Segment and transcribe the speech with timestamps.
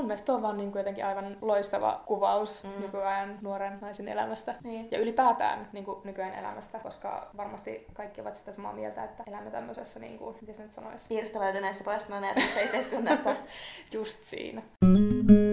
[0.00, 2.70] mun mielestä tuo on vaan niin kuin jotenkin aivan loistava kuvaus mm.
[2.80, 4.54] nykyajan nuoren naisen elämästä.
[4.64, 4.88] Niin.
[4.90, 9.50] Ja ylipäätään niin kuin nykyään elämästä, koska varmasti kaikki ovat sitä samaa mieltä, että elämme
[9.50, 13.36] tämmöisessä, niin kuin, miten se nyt sanoisi, Pirstalöityneessä poistuneessa yhteiskunnassa.
[13.94, 14.62] just siinä.
[14.80, 15.49] Kuuntelet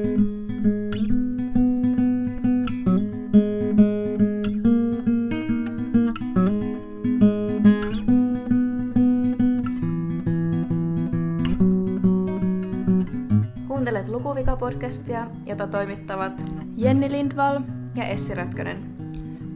[14.68, 16.34] Lukuvika-podcastia, jota toimittavat
[16.78, 17.60] Jenni Lindvall.
[17.96, 18.96] ja Essi Rätkönen.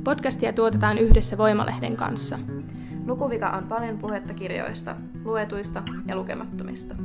[0.04, 2.40] Podcastia tuotetaan yhdessä Voimalehden kanssa.
[3.06, 6.96] Lukuvika on paljon puhetta kirjoista, luetuista ja lukemattomista.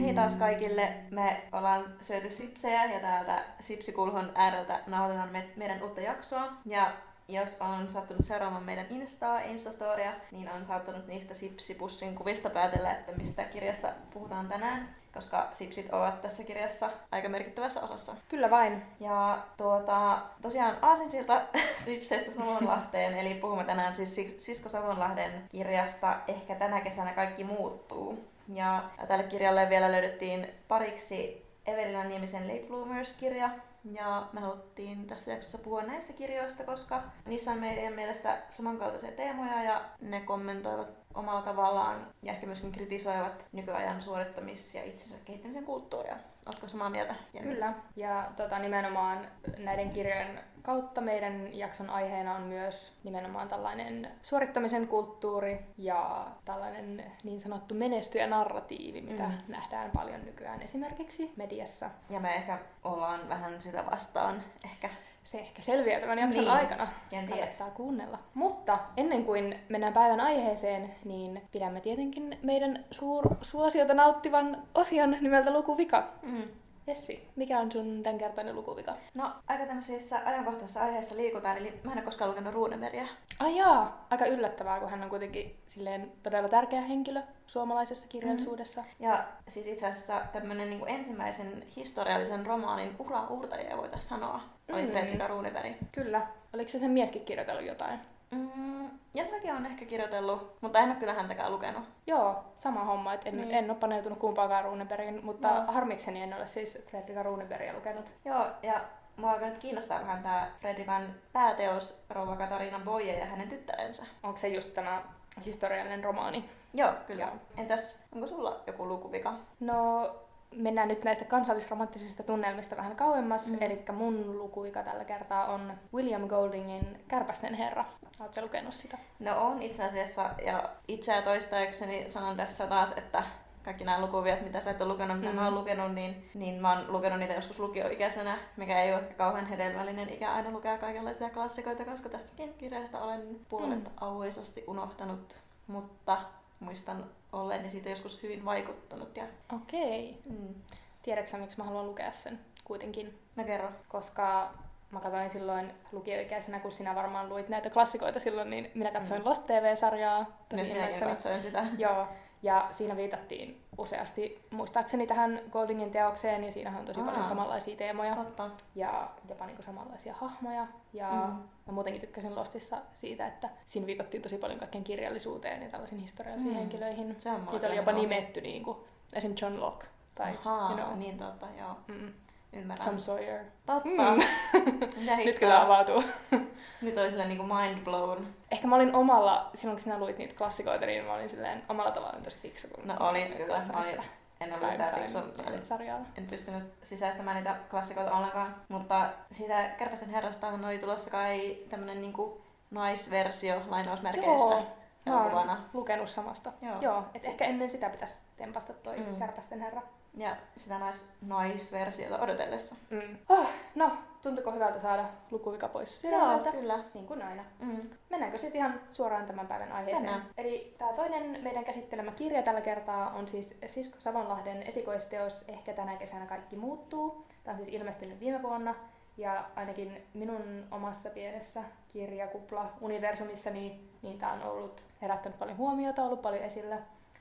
[0.00, 0.94] Hei taas kaikille.
[1.10, 6.52] Me ollaan syöty sipsejä ja täältä Sipsikulhon ääreltä nauhoitetaan me, meidän uutta jaksoa.
[6.64, 6.92] Ja
[7.28, 13.12] jos on sattunut seuraamaan meidän Instaa, Instastoria, niin on saattanut niistä Sipsipussin kuvista päätellä, että
[13.12, 18.14] mistä kirjasta puhutaan tänään, koska Sipsit ovat tässä kirjassa aika merkittävässä osassa.
[18.28, 18.82] Kyllä vain.
[19.00, 21.42] Ja tuota, tosiaan Aasinsilta
[21.84, 28.24] Sipseistä Savonlahteen, eli puhumme tänään siis Sis- Sisko Savonlahden kirjasta Ehkä tänä kesänä kaikki muuttuu.
[28.52, 33.50] Ja tälle kirjalle vielä löydettiin pariksi Evelina Niemisen Late Bloomers-kirja,
[33.92, 39.62] ja me haluttiin tässä jaksossa puhua näistä kirjoista, koska niissä on meidän mielestä samankaltaisia teemoja
[39.62, 46.16] ja ne kommentoivat omalla tavallaan ja ehkä myöskin kritisoivat nykyajan suorittamis- ja itsensä kehittämisen kulttuuria.
[46.46, 47.14] Oletko samaa mieltä?
[47.34, 47.52] Jenni?
[47.54, 47.72] Kyllä.
[47.96, 49.26] Ja tota, nimenomaan
[49.58, 57.40] näiden kirjojen kautta meidän jakson aiheena on myös nimenomaan tällainen suorittamisen kulttuuri ja tällainen niin
[57.40, 59.32] sanottu menestyjänarratiivi, mitä Mm.
[59.48, 61.90] nähdään paljon nykyään esimerkiksi mediassa.
[62.10, 64.42] Ja me ehkä ollaan vähän sitä vastaan.
[64.64, 64.90] Ehkä
[65.26, 66.52] Se ehkä selviää tämän jakson Niin.
[66.52, 66.88] aikana.
[67.10, 67.38] Kenties.
[67.38, 68.18] Kannattaa kuunnella.
[68.34, 75.52] Mutta ennen kuin mennään päivän aiheeseen, niin pidämme tietenkin meidän suur suosiota nauttivan osion nimeltä
[75.52, 76.08] Lukuvika.
[76.22, 76.42] Mm.
[76.88, 78.96] Essi, mikä on sun tämänkertainen lukuvika?
[79.14, 83.06] No, aika tämmöisissä ajankohtaisissa aiheissa liikutaan, eli mä en ole koskaan lukenut Runebergia.
[83.40, 88.84] Ai jaa, aika yllättävää, kun hän on kuitenkin silleen todella tärkeä henkilö suomalaisessa kirjallisuudessa.
[89.00, 94.40] Ja siis itse asiassa tämmönen niin ensimmäisen historiallisen romaanin ura-uurtajia voitaisiin sanoa,
[94.72, 94.90] oli Mm.
[94.90, 95.72] Fredrika Runeberg.
[95.92, 96.26] Kyllä.
[96.54, 98.00] Oliko se sen mieskin kirjoitellut jotain?
[98.36, 101.84] Mm, jotakin on ehkä kirjoitellut, mutta en ole kyllä häntäkään lukenut.
[102.06, 103.50] Joo, sama homma, että en, Niin.
[103.54, 105.64] en ole paneutunut kumpaakaan Runebergin, mutta Joo.
[105.72, 108.12] harmikseni en ole siis Fredrika Runebergia lukenut.
[108.24, 108.80] Joo, ja
[109.16, 114.04] mua alkaa nyt kiinnostaa vähän tämä Fredrikan pääteos Rouva Katariina Boye ja hänen tyttärensä.
[114.22, 115.02] Onko se just tämä
[115.44, 116.50] historiallinen romaani?
[116.74, 117.22] Joo, kyllä.
[117.24, 117.32] Joo.
[117.56, 119.32] Entäs, onko sulla joku lukuvika?
[119.60, 120.10] No,
[120.56, 123.46] mennään nyt näistä kansallisromanttisista tunnelmista vähän kauemmas.
[123.46, 123.56] Mm.
[123.56, 123.62] Mm.
[123.62, 127.84] Eli mun lukuvika tällä kertaa on William Goldingin Kärpästen herra.
[128.20, 128.98] Oletko lukenut sitä?
[129.18, 133.22] No on itse asiassa, ja itseä toistaisekseni sanon tässä taas, että
[133.66, 135.34] kaikki nämä lukuviat, mitä sä et ole lukenut, mitä mm.
[135.34, 135.40] Mm.
[135.40, 139.14] mä oon lukenut, niin, niin mä oon lukenut niitä joskus lukioikäisenä, mikä ei ole ehkä
[139.14, 143.94] kauhean hedelmällinen ikä aina lukea kaikenlaisia klassikoita, koska tästäkin kirjasta olen puolet mm.
[144.00, 145.36] auvoisasti unohtanut,
[145.66, 146.18] mutta
[146.60, 149.16] muistan olleeni siitä joskus hyvin vaikuttunut.
[149.16, 149.24] Ja,
[149.56, 150.18] Okei.
[150.30, 150.54] mm.
[151.02, 153.18] Tiedätkö miksi mä haluan lukea sen kuitenkin?
[153.36, 153.70] No kerro.
[153.88, 154.54] Koska
[154.90, 159.26] mä katsoin silloin lukioikäisenä, kun sinä varmaan luit näitä klassikoita silloin, niin minä katsoin Mm.
[159.28, 160.18] Lost TV-sarjaa.
[160.20, 161.10] Myös minäkin innoissani.
[161.10, 161.66] katsoin sitä.
[161.78, 162.06] Joo,
[162.42, 167.06] ja siinä viitattiin useasti muistaakseni tähän Goldingin teokseen, ja siinähän on tosi Aa.
[167.06, 168.50] paljon samanlaisia teemoja Totta.
[168.74, 170.66] ja jopa niinku samanlaisia hahmoja.
[170.92, 171.32] Ja Mm.
[171.66, 176.52] mä muutenkin tykkäsin Lostissa siitä, että siinä viitattiin tosi paljon kaikkeen kirjallisuuteen ja tällaisiin historiallisiin
[176.54, 176.58] Mm.
[176.58, 177.16] henkilöihin.
[177.18, 179.34] Se on Niitä oli jopa nimetty niinku, esim.
[179.42, 181.76] John Locke tai Ahaa, you know, niin totta, joo.
[181.88, 182.12] mm,
[182.52, 182.86] Ymmärrän.
[182.86, 183.44] Tom Sawyer.
[183.66, 183.88] Totta.
[183.88, 185.16] Mm.
[185.24, 186.04] Nyt kyllä avautuu.
[186.82, 188.26] Nyt oli silleen niinku mind blown.
[188.50, 191.90] Ehkä mä olin omalla, silloin kun sinä luit niitä klassikoita, niin mä olin silleen omalla
[191.90, 192.68] tavallaan tosi fiksu.
[192.68, 193.54] Kun No olit kyllä.
[193.56, 194.00] olin,
[194.40, 195.18] en ollut mitään fiksu.
[195.18, 195.98] Primetime sarjaa.
[196.18, 198.54] En pystynyt sisäistämään niitä klassikoita ollenkaan.
[198.68, 202.40] Mutta siitä Kärpästen herrastahan oli tulossa kai tämmönen niinku
[202.70, 204.62] naisversio lainausmerkeissä
[205.06, 206.52] Joo, mä oon lukenut samasta.
[206.62, 206.74] Joo.
[206.80, 209.16] Joo, et ehkä ennen sitä pitäisi tempasta toi mm.
[209.18, 209.82] Kärpästen herra.
[210.16, 212.74] Ja sitä nais, naisversiota odotellessa.
[212.90, 213.18] Mm.
[213.28, 213.90] Oh, no,
[214.22, 216.52] tuntuuko hyvältä saada lukuvika pois sydämeltä?
[216.52, 216.84] kyllä.
[216.94, 217.44] Niin kuin aina.
[217.58, 217.90] Mm.
[218.10, 220.10] Mennäänkö sitten ihan suoraan tämän päivän aiheeseen?
[220.10, 220.30] Mennään.
[220.38, 225.96] Eli tämä toinen meidän käsittelemä kirja tällä kertaa on siis Sisko Savonlahden esikoisteos Ehkä tänä
[225.96, 227.26] kesänä kaikki muuttuu.
[227.44, 228.74] Tämä on siis ilmestynyt viime vuonna.
[229.16, 236.22] Ja ainakin minun omassa pienessä kirjakupla-universumissa, niin, niin tämä on ollut herättänyt paljon huomiota, ollut
[236.22, 236.78] paljon esillä.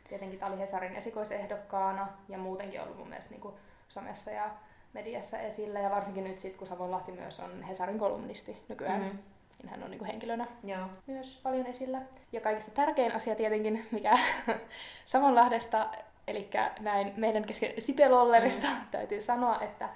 [0.10, 3.56] Tietenkin tämä oli Hesarin esikoisehdokkaana ja muutenkin ollut mun mielestä niin kuin
[3.90, 4.50] somessa ja
[4.94, 5.80] mediassa esillä.
[5.80, 9.10] Ja varsinkin nyt sitten, kun Savonlahti myös on Hesarin kolumnisti nykyään, Mhm.
[9.10, 9.24] mm-hmm.
[9.62, 10.88] niin hän on niin kuin henkilönä Joo.
[11.07, 12.02] myös paljon esillä.
[12.31, 14.18] Ja kaikista tärkein asia tietenkin, mikä
[15.06, 15.90] Savonlahdesta
[16.28, 16.50] Eli
[16.80, 18.88] näin meidän kesken Sipelollerista mm.
[18.92, 19.90] täytyy sanoa, että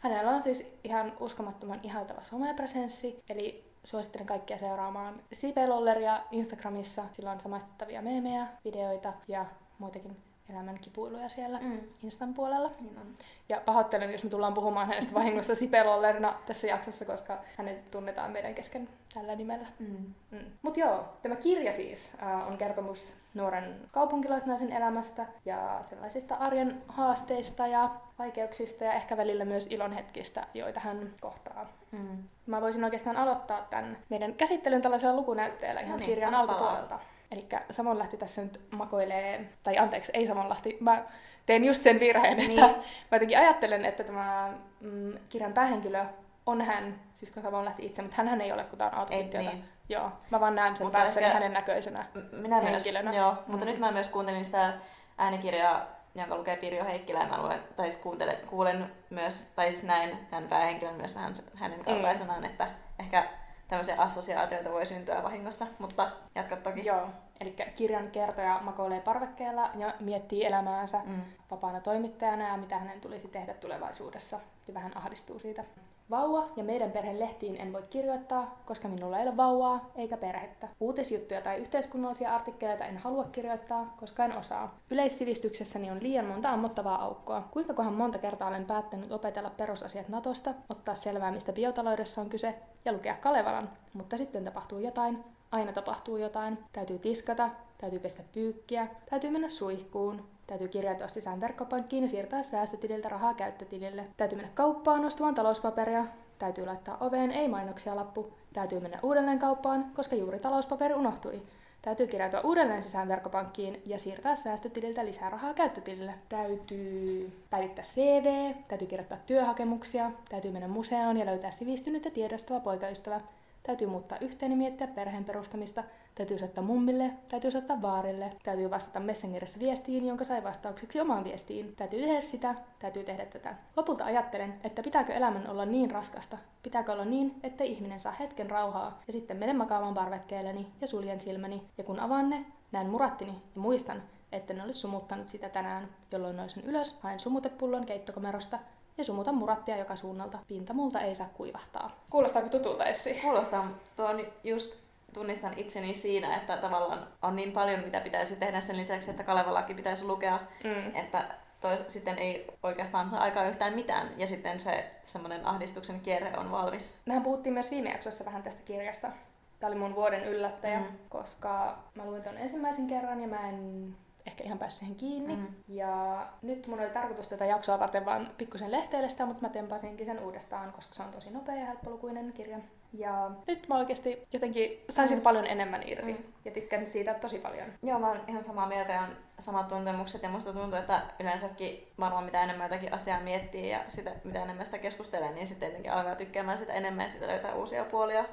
[0.00, 7.04] hänellä on siis ihan uskomattoman ihailtava somepresenssi, eli suosittelen kaikkia seuraamaan Sipelolleria Instagramissa.
[7.12, 9.46] Sillä on samaistuttavia meemejä, videoita ja
[9.78, 10.16] muitakin
[10.50, 11.80] elämän kipuiluja siellä mm.
[12.02, 12.70] Instan puolella.
[12.80, 13.14] Niin on.
[13.48, 18.54] Ja pahoittelen, jos me tullaan puhumaan hänestä vahingossa Sipelollerina tässä jaksossa, koska hänet tunnetaan meidän
[18.54, 19.66] kesken tällä nimellä.
[19.78, 20.14] Mm.
[20.30, 20.44] Mm.
[20.62, 27.66] Mutta joo, tämä kirja siis äh, on kertomus nuoren kaupunkilaisnaisen elämästä ja sellaisista arjen haasteista
[27.66, 31.79] ja vaikeuksista ja ehkä välillä myös ilonhetkistä, joita hän kohtaa.
[31.92, 32.22] Mm.
[32.46, 36.98] Mä voisin oikeastaan aloittaa tämän meidän käsittelyn tällaisella lukunäytteellä ihan no niin, kirjan alkupuolelta.
[37.30, 41.02] Eli Samonlahti tässä nyt makoilee, tai anteeksi, ei Samonlahti, mä
[41.46, 42.50] teen just sen virheen, niin.
[42.50, 42.66] että
[43.10, 46.04] mä jotenkin ajattelen, että tämä mm, kirjan päähenkilö
[46.46, 49.50] on hän, siis kun Samonlahti itse, mutta hän ei ole, kun tämä on autofiktiota.
[49.50, 49.64] Niin.
[49.88, 51.34] Joo, mä vaan näen sen mutta päässäni ehkä...
[51.34, 53.10] hänen näköisenä Minä henkilönä.
[53.10, 53.38] Myös, joo, mm.
[53.46, 54.74] mutta nyt mä myös kuuntelin sitä
[55.18, 59.82] äänikirjaa, jonka lukee Pirjo Heikkilä, ja mä luen, tai siis kuuntelen, kuulen myös, tai siis
[59.82, 62.44] näin tämän päähenkilön myös vähän hänen kaltaisenaan, mm.
[62.44, 62.68] että
[62.98, 63.28] ehkä
[63.68, 66.86] tämmöisiä assosiaatioita voi syntyä vahingossa, mutta jatka toki.
[66.86, 67.08] Joo,
[67.40, 71.22] eli kirjan kertoja makoilee parvekkeella ja miettii elämäänsä mm.
[71.50, 75.64] vapaana toimittajana ja mitä hänen tulisi tehdä tulevaisuudessa ja vähän ahdistuu siitä.
[76.10, 80.68] Vauva ja meidän perheen lehtiin en voi kirjoittaa, koska minulla ei ole vauvaa eikä perhettä.
[80.80, 84.78] Uutisjuttuja tai yhteiskunnallisia artikkeleita en halua kirjoittaa, koska en osaa.
[84.90, 87.48] Yleissivistyksessäni on liian monta ammottavaa aukkoa.
[87.50, 92.54] Kuinka kohan monta kertaa olen päättänyt opetella perusasiat Natosta, ottaa selvää mistä biotaloudessa on kyse
[92.84, 98.86] ja lukea Kalevalan, mutta sitten tapahtuu jotain, aina tapahtuu jotain, täytyy tiskata, täytyy pestä pyykkiä,
[99.10, 104.04] täytyy mennä suihkuun, Täytyy kirjautua sisään verkkopankkiin ja siirtää säästötililtä rahaa käyttötilille.
[104.16, 106.04] Täytyy mennä kauppaan ostamaan talouspaperia.
[106.38, 108.32] Täytyy laittaa oveen ei mainoksia lappu.
[108.52, 111.42] Täytyy mennä uudelleen kauppaan, koska juuri talouspaperi unohtui.
[111.82, 116.14] Täytyy kirjautua uudelleen sisään verkkopankkiin ja siirtää säästötililtä lisää rahaa käyttötilille.
[116.28, 123.20] Täytyy päivittää CV, täytyy kirjoittaa työhakemuksia, täytyy mennä museoon ja löytää sivistynyt ja tiedostava poikaystävä.
[123.62, 125.84] Täytyy muuttaa yhteen ja miettiä perheen perustamista–
[126.20, 131.76] Täytyy soittaa mummille, täytyy soittaa vaarille, täytyy vastata Messengerissa viestiin, jonka sai vastaukseksi omaan viestiin.
[131.76, 133.54] Täytyy tehdä sitä, täytyy tehdä tätä.
[133.76, 136.38] Lopulta ajattelen, että pitääkö elämän olla niin raskasta?
[136.62, 141.20] Pitääkö olla niin, että ihminen saa hetken rauhaa ja sitten menen makaamaan parvekkeelleni ja suljen
[141.20, 141.62] silmäni.
[141.78, 144.02] Ja kun avaan ne, näen murattini ja muistan,
[144.32, 148.58] että ne olisi sumuttanut sitä tänään, jolloin nousen ylös, haen sumutepullon keittokomerosta
[148.98, 150.38] ja sumutan murattia joka suunnalta.
[150.48, 151.90] Pinta multa ei saa kuivahtaa.
[152.10, 153.14] Kuulostaako tutulta Essi?
[153.14, 153.68] Kuulostaa.
[153.96, 158.76] Tuo on just tunnistan itseni siinä, että tavallaan on niin paljon, mitä pitäisi tehdä sen
[158.76, 160.96] lisäksi, että Kalevalakin pitäisi lukea, mm.
[160.96, 161.24] että
[161.60, 166.50] toi, sitten ei oikeastaan saa aikaa yhtään mitään, ja sitten se semmoinen ahdistuksen kierre on
[166.50, 167.00] valmis.
[167.06, 169.12] Mehän puhuttiin myös viime jaksossa vähän tästä kirjasta.
[169.60, 170.86] Tämä oli mun vuoden yllättäjä, mm.
[171.08, 173.96] koska mä luin ton ensimmäisen kerran ja mä en
[174.26, 175.36] ehkä ihan päässyt siihen kiinni.
[175.36, 175.46] Mm.
[175.68, 180.06] Ja nyt mun oli tarkoitus tätä jaksoa varten vaan pikkusen lehteille sitä, mutta mä tempasinkin
[180.06, 182.58] sen uudestaan, koska se on tosi nopea ja helppolukuinen kirja.
[182.92, 185.24] Ja nyt mä oikeasti jotenkin sain siitä mm.
[185.24, 186.24] paljon enemmän irti mm.
[186.44, 187.68] ja tykkään siitä tosi paljon.
[187.82, 191.88] Joo, mä oon ihan samaa mieltä ja on samat tuntemukset ja musta tuntuu, että yleensäkin
[192.00, 195.92] varmaan mitä enemmän jotakin asiaa miettii ja sitä, mitä enemmän sitä keskustelee, niin sitten tietenkin
[195.92, 198.24] alkaa tykkäämään sitä enemmän ja sitä löytää uusia puolia.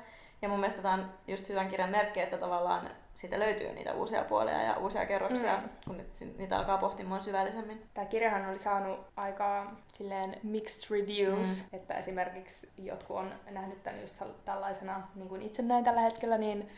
[0.41, 4.23] Ja mun mielestä tämä on just hyvän kirjan merkki, että tavallaan siitä löytyy niitä uusia
[4.23, 5.69] puolia ja uusia kerroksia, mm.
[5.87, 6.01] kun
[6.37, 7.83] niitä alkaa pohtimaan syvällisemmin.
[7.93, 11.77] Tämä kirjahan oli saanut aika silleen mixed reviews, mm.
[11.77, 16.69] että esimerkiksi jotkut on nähnyt tämän just tällaisena, niin kuin itse näin tällä hetkellä, niin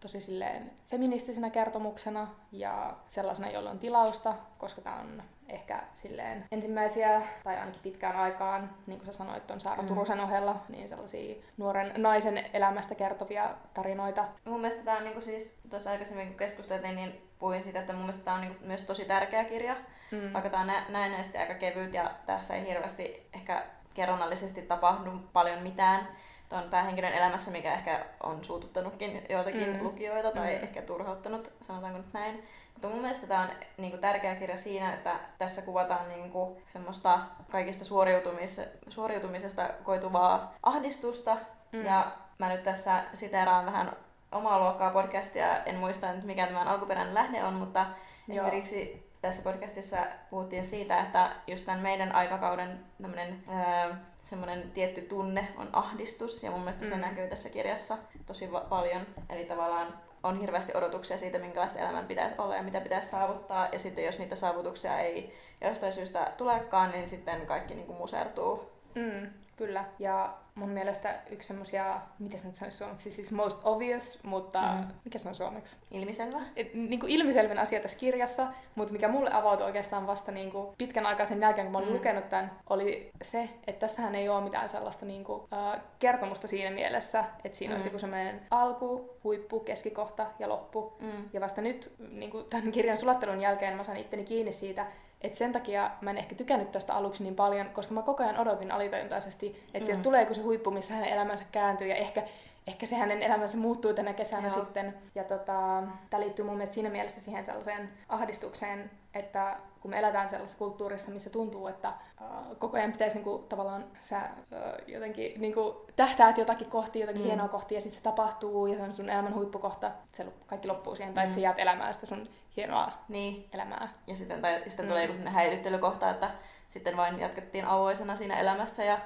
[0.00, 7.22] tosi silleen feministisenä kertomuksena ja sellaisena, jolla on tilausta, koska tämä on ehkä silleen ensimmäisiä,
[7.44, 9.88] tai ainakin pitkään aikaan, niin kuin sä sanoit, on Saara mm.
[9.88, 14.24] Turusen ohella, niin sellaisia nuoren naisen elämästä kertovia tarinoita.
[14.44, 17.92] Mun mielestä tämä on niin kuin siis, tuossa aikaisemmin kun keskusteltiin, niin puhuin siitä, että
[17.92, 19.76] mun mielestä tämä on niin myös tosi tärkeä kirja,
[20.10, 20.32] mm.
[20.32, 23.62] vaikka tämä on nä- näennäisesti aika kevyt ja tässä ei hirveästi ehkä
[23.94, 26.08] kerronnallisesti tapahdu paljon mitään,
[26.48, 29.82] tuon päähenkilön elämässä, mikä ehkä on suututtanutkin joitakin mm.
[29.82, 30.62] lukijoita tai mm.
[30.62, 32.42] ehkä turhauttanut, sanotaanko nyt näin.
[32.72, 36.62] Mutta mun mielestä tämä on niin kuin, tärkeä kirja siinä, että tässä kuvataan niin kuin,
[36.66, 41.36] semmoista kaikista suoriutumis- suoriutumisesta koituvaa ahdistusta.
[41.72, 41.84] Mm.
[41.84, 43.92] Ja mä nyt tässä siteraan vähän
[44.32, 47.86] omaa luokkaa podcastia, en muista nyt mikä tämä alkuperäinen lähde on, mutta
[48.28, 48.36] Joo.
[48.36, 49.96] esimerkiksi tässä podcastissa
[50.30, 56.50] puhuttiin siitä, että just tämän meidän aikakauden tämmöinen öö, semmoinen tietty tunne on ahdistus, ja
[56.50, 56.90] mun mielestä mm.
[56.90, 59.06] se näkyy tässä kirjassa tosi va- paljon.
[59.28, 63.78] Eli tavallaan on hirveästi odotuksia siitä, minkälaista elämän pitäisi olla ja mitä pitäisi saavuttaa, ja
[63.78, 68.72] sitten jos niitä saavutuksia ei jostain syystä tulekaan, niin sitten kaikki niin kuin musertuu.
[68.94, 69.84] Mm, kyllä.
[69.98, 74.86] Ja mun mielestä yksi semmosia, miten se nyt sanoisi suomeksi, siis most obvious, mutta mm.
[75.04, 75.76] mikä se on suomeksi?
[75.90, 76.38] Ilmiselvä.
[76.56, 80.74] Et, niin kuin ilmiselvän asia tässä kirjassa, mutta mikä mulle avautui oikeastaan vasta niin kuin
[80.78, 81.94] pitkän aikaa sen jälkeen, kun mä olin mm.
[81.94, 86.70] lukenut tämän, oli se, että tässähän ei ole mitään sellaista niin kuin, uh, kertomusta siinä
[86.70, 87.74] mielessä, että siinä mm.
[87.74, 90.96] olisi joku semmoinen alku, huippu, keskikohta ja loppu.
[91.00, 91.28] Mm.
[91.32, 94.86] Ja vasta nyt niin kuin tämän kirjan sulattelun jälkeen mä sain itteni kiinni siitä,
[95.20, 98.38] et sen takia mä en ehkä tykännyt tästä aluksi niin paljon, koska mä koko ajan
[98.38, 99.84] odotin alitajuntaisesti, että mm.
[99.84, 102.22] sieltä tulee joku se huippu, missä hänen elämänsä kääntyy ja ehkä,
[102.66, 104.56] ehkä se hänen elämänsä muuttuu tänä kesänä Joo.
[104.56, 104.94] sitten.
[105.14, 110.28] Ja tota, tämä liittyy mun mielestä siinä mielessä siihen sellaiseen ahdistukseen, että kun me eletään
[110.28, 115.86] sellaisessa kulttuurissa, missä tuntuu, että uh, koko ajan pitäisi niinku, tavallaan sä uh, jotenkin niinku,
[115.96, 117.26] tähtäät jotakin kohti, jotakin mm.
[117.26, 120.96] hienoa kohti, ja sitten se tapahtuu, ja se on sun elämän huippukohta, se kaikki loppuu
[120.96, 121.28] siihen, tai mm.
[121.28, 123.48] että sä jäät elämään sitä sun hienoa niin.
[123.54, 123.88] elämää.
[124.06, 124.88] Ja sitten, tai, sitten mm.
[124.88, 126.30] tulee joku häilyttelykohta, että
[126.68, 128.98] sitten vain jatkettiin avoisena siinä elämässä, ja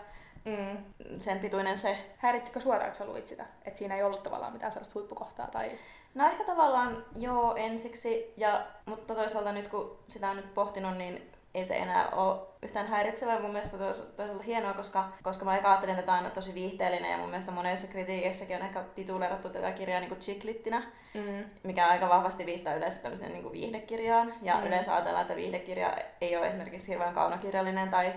[0.44, 0.84] Mm.
[1.20, 2.14] Sen pituinen se.
[2.16, 3.46] Häiritsikö suoraan, kun sä luit sitä?
[3.64, 5.46] Että siinä ei ollut tavallaan mitään sellaista huippukohtaa?
[5.46, 5.70] Tai...
[6.14, 11.31] No ehkä tavallaan joo ensiksi, ja, mutta toisaalta nyt kun sitä on nyt pohtinut, niin
[11.54, 13.40] ei se enää ole yhtään häiritsevää.
[13.40, 13.78] Mun mielestä
[14.16, 17.86] toisaalta hienoa, koska, koska mä ajattelin, että tämä on tosi viihteellinen ja mun mielestä monessa
[17.86, 20.82] kritiikissäkin on ehkä tituleerattu tätä kirjaa niin chiklittinä,
[21.14, 21.44] mm.
[21.62, 24.34] mikä aika vahvasti viittaa yleensä tämmöiseen niin kuin viihdekirjaan.
[24.42, 24.66] Ja mm.
[24.66, 28.12] yleensä ajatellaan, että viihdekirja ei ole esimerkiksi hirveän kaunokirjallinen tai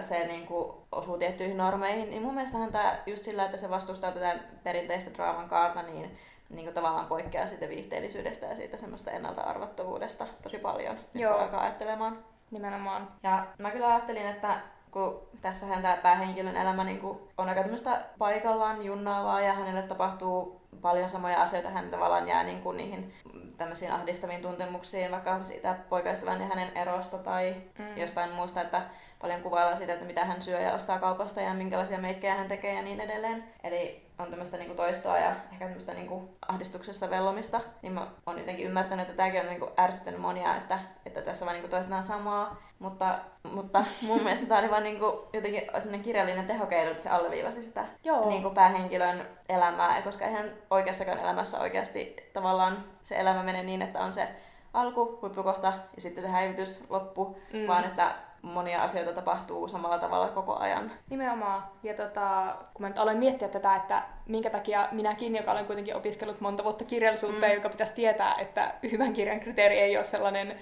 [0.00, 4.12] se niin kuin, osuu tiettyihin normeihin, niin mun mielestähän tämä just sillä, että se vastustaa
[4.12, 6.18] tätä perinteistä draaman kaarta, niin
[6.48, 11.32] niin kuin tavallaan poikkeaa siitä viihteellisyydestä ja siitä semmoista ennalta-arvattavuudesta tosi paljon, Joo.
[11.32, 12.33] kun alkaa ajattelemaan.
[12.54, 13.08] Nimenomaan.
[13.22, 14.56] Ja mä kyllä ajattelin, että
[14.90, 20.60] kun tässähän tämä päähenkilön elämä niin kuin on aika tämmöistä paikallaan junnaavaa ja hänelle tapahtuu
[20.82, 23.12] paljon samoja asioita, hän tavallaan jää niin kuin niihin
[23.56, 27.96] tämmöisiin ahdistaviin tuntemuksiin, vaikka siitä poikaystävän ja hänen erosta tai mm.
[27.96, 28.82] jostain muusta, että
[29.20, 32.74] paljon kuvaillaan siitä, että mitä hän syö ja ostaa kaupasta ja minkälaisia meikkejä hän tekee
[32.74, 33.44] ja niin edelleen.
[33.64, 38.66] Eli on tämmöistä niinku toistoa ja ehkä tämmöistä niinku ahdistuksessa vellomista, niin mä oon jotenkin
[38.66, 42.56] ymmärtänyt, että tämäkin on niinku ärsyttänyt monia, että, että tässä vaan niinku toistetaan samaa.
[42.78, 43.18] Mutta,
[43.52, 47.84] mutta mun mielestä tämä oli vaan niinku jotenkin sellainen kirjallinen tehokeino, että se alleviivasi sitä
[48.04, 48.28] Joo.
[48.28, 54.12] Niinku päähenkilön elämää, koska eihän oikeassakaan elämässä oikeasti tavallaan se elämä menee niin, että on
[54.12, 54.28] se
[54.74, 57.66] alku, huippukohta ja sitten se häivitys, loppu, mm.
[57.66, 60.90] vaan että monia asioita tapahtuu samalla tavalla koko ajan.
[61.10, 61.64] Nimenomaan.
[61.82, 65.96] Ja tota, kun mä nyt aloin miettiä tätä, että minkä takia minäkin, joka olen kuitenkin
[65.96, 67.52] opiskellut monta vuotta kirjallisuutta, mm.
[67.52, 70.58] joka pitäisi tietää, että hyvän kirjan kriteeri ei ole sellainen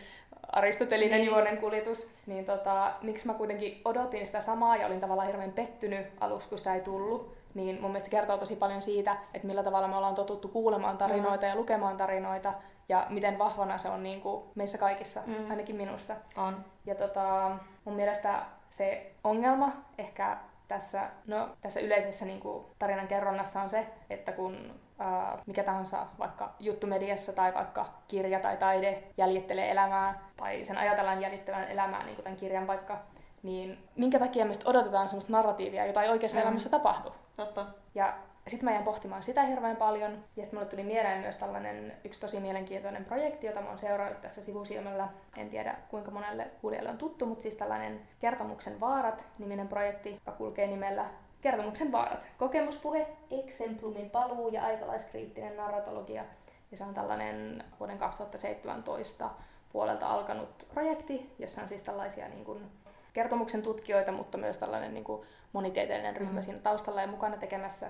[0.52, 1.30] aristotelinen niin.
[1.30, 6.06] juonen kuljetus, niin tota, miksi mä kuitenkin odotin sitä samaa ja olin tavallaan hirveän pettynyt
[6.20, 9.88] aluksi, kun sitä ei tullut, niin mun mielestä kertoo tosi paljon siitä, että millä tavalla
[9.88, 11.50] me ollaan totuttu kuulemaan tarinoita mm.
[11.50, 12.52] ja lukemaan tarinoita,
[12.88, 15.50] ja miten vahvana se on niin kuin meissä kaikissa, mm.
[15.50, 16.16] ainakin minussa.
[16.36, 16.64] On.
[16.86, 17.50] Ja tota,
[17.84, 20.36] mun mielestä se ongelma ehkä
[20.68, 26.06] tässä, no, tässä yleisessä niin kuin, tarinan kerronnassa on se, että kun ää, mikä tahansa
[26.18, 32.14] vaikka juttumediassa tai vaikka kirja tai taide jäljittelee elämää tai sen ajatellaan jäljittävän elämää, niin
[32.14, 32.98] kuin tämän kirjan vaikka,
[33.42, 36.42] niin minkä takia me odotetaan sellaista narratiivia, jota ei oikeassa mm.
[36.42, 37.12] elämässä tapahdu.
[37.36, 37.66] Totta.
[37.94, 38.14] Ja
[38.48, 40.12] sitten mä jäin pohtimaan sitä hirveän paljon.
[40.12, 44.20] Ja sitten mulle tuli mieleen myös tällainen yksi tosi mielenkiintoinen projekti, jota mä oon seuraillut
[44.20, 45.08] tässä sivusilmällä.
[45.36, 50.32] En tiedä kuinka monelle kuulijalle on tuttu, mutta siis tällainen Kertomuksen vaarat niminen projekti, joka
[50.32, 51.06] kulkee nimellä
[51.40, 52.20] Kertomuksen vaarat.
[52.38, 56.24] Kokemuspuhe, eksemplumin paluu ja aikalaiskriittinen narratologia.
[56.70, 59.30] Ja se on tällainen vuoden 2017
[59.72, 62.70] puolelta alkanut projekti, jossa on siis tällaisia niin kuin
[63.12, 66.44] kertomuksen tutkijoita, mutta myös tällainen niin kuin monitieteellinen ryhmä mm.
[66.44, 67.86] siinä taustalla ja mukana tekemässä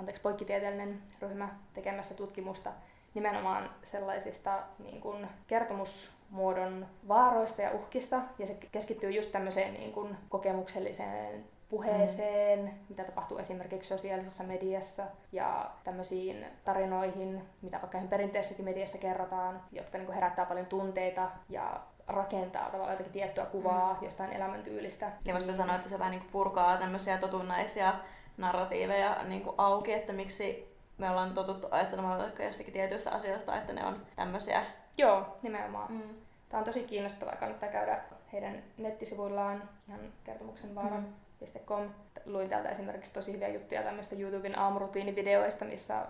[0.00, 2.72] anteeksi, poikkitieteellinen ryhmä tekemässä tutkimusta
[3.14, 10.16] nimenomaan sellaisista niin kuin kertomusmuodon vaaroista ja uhkista, ja se keskittyy just tämmöiseen niin kuin
[10.28, 12.70] kokemukselliseen puheeseen, mm.
[12.88, 15.02] mitä tapahtuu esimerkiksi sosiaalisessa mediassa,
[15.32, 21.80] ja tämmöisiin tarinoihin, mitä vaikka perinteisessäkin mediassa kerrotaan, jotka niin kuin herättää paljon tunteita ja
[22.08, 24.04] rakentaa tavallaan jotenkin tiettyä kuvaa mm.
[24.04, 25.12] jostain elämäntyylistä.
[25.24, 27.94] Eli voisiko sanoa, että se vähän niin kuin purkaa tämmöisiä totunnaisia
[28.40, 33.72] narratiiveja niin kuin auki, että miksi me ollaan totuttu ajattelemaan vaikka jostakin tietyistä asioista, että
[33.72, 34.62] ne on tämmöisiä.
[34.98, 35.92] Joo, nimenomaan.
[35.92, 36.02] Mm.
[36.48, 38.00] Tämä on tosi kiinnostavaa, kannattaa käydä
[38.32, 41.82] heidän nettisivuillaan ihan kertomuksen vaaran.com.
[41.82, 41.90] Mm.
[42.24, 46.06] Luin täältä esimerkiksi tosi hyviä juttuja tämmöistä YouTuben aamurutiinivideoista, missä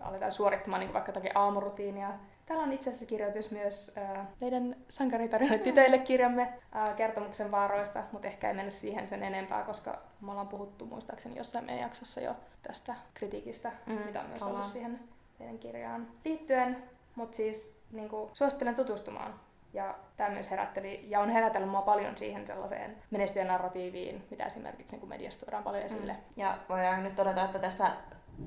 [0.00, 2.08] aletaan suorittamaan niin vaikka jotakin aamurutiinia
[2.46, 8.28] Täällä on itse asiassa kirjoitus myös äh, meidän sankaritarinoit tytöille kirjamme äh, kertomuksen vaaroista, mutta
[8.28, 12.36] ehkä ei mennä siihen sen enempää, koska me ollaan puhuttu muistaakseni jossain meidän jaksossa jo
[12.62, 14.54] tästä kritiikistä, mm, mitä on myös ollaan.
[14.54, 15.00] ollut siihen
[15.38, 16.82] meidän kirjaan liittyen.
[17.14, 19.40] Mutta siis niin kuin, suosittelen tutustumaan
[19.72, 24.96] Ja tämä myös herätteli, ja on herätellyt mua paljon siihen sellaiseen menestyjän narratiiviin, mitä esimerkiksi
[24.96, 26.12] niin mediasta tuodaan paljon esille.
[26.12, 26.18] Mm.
[26.36, 27.90] Ja voidaan nyt todeta, että tässä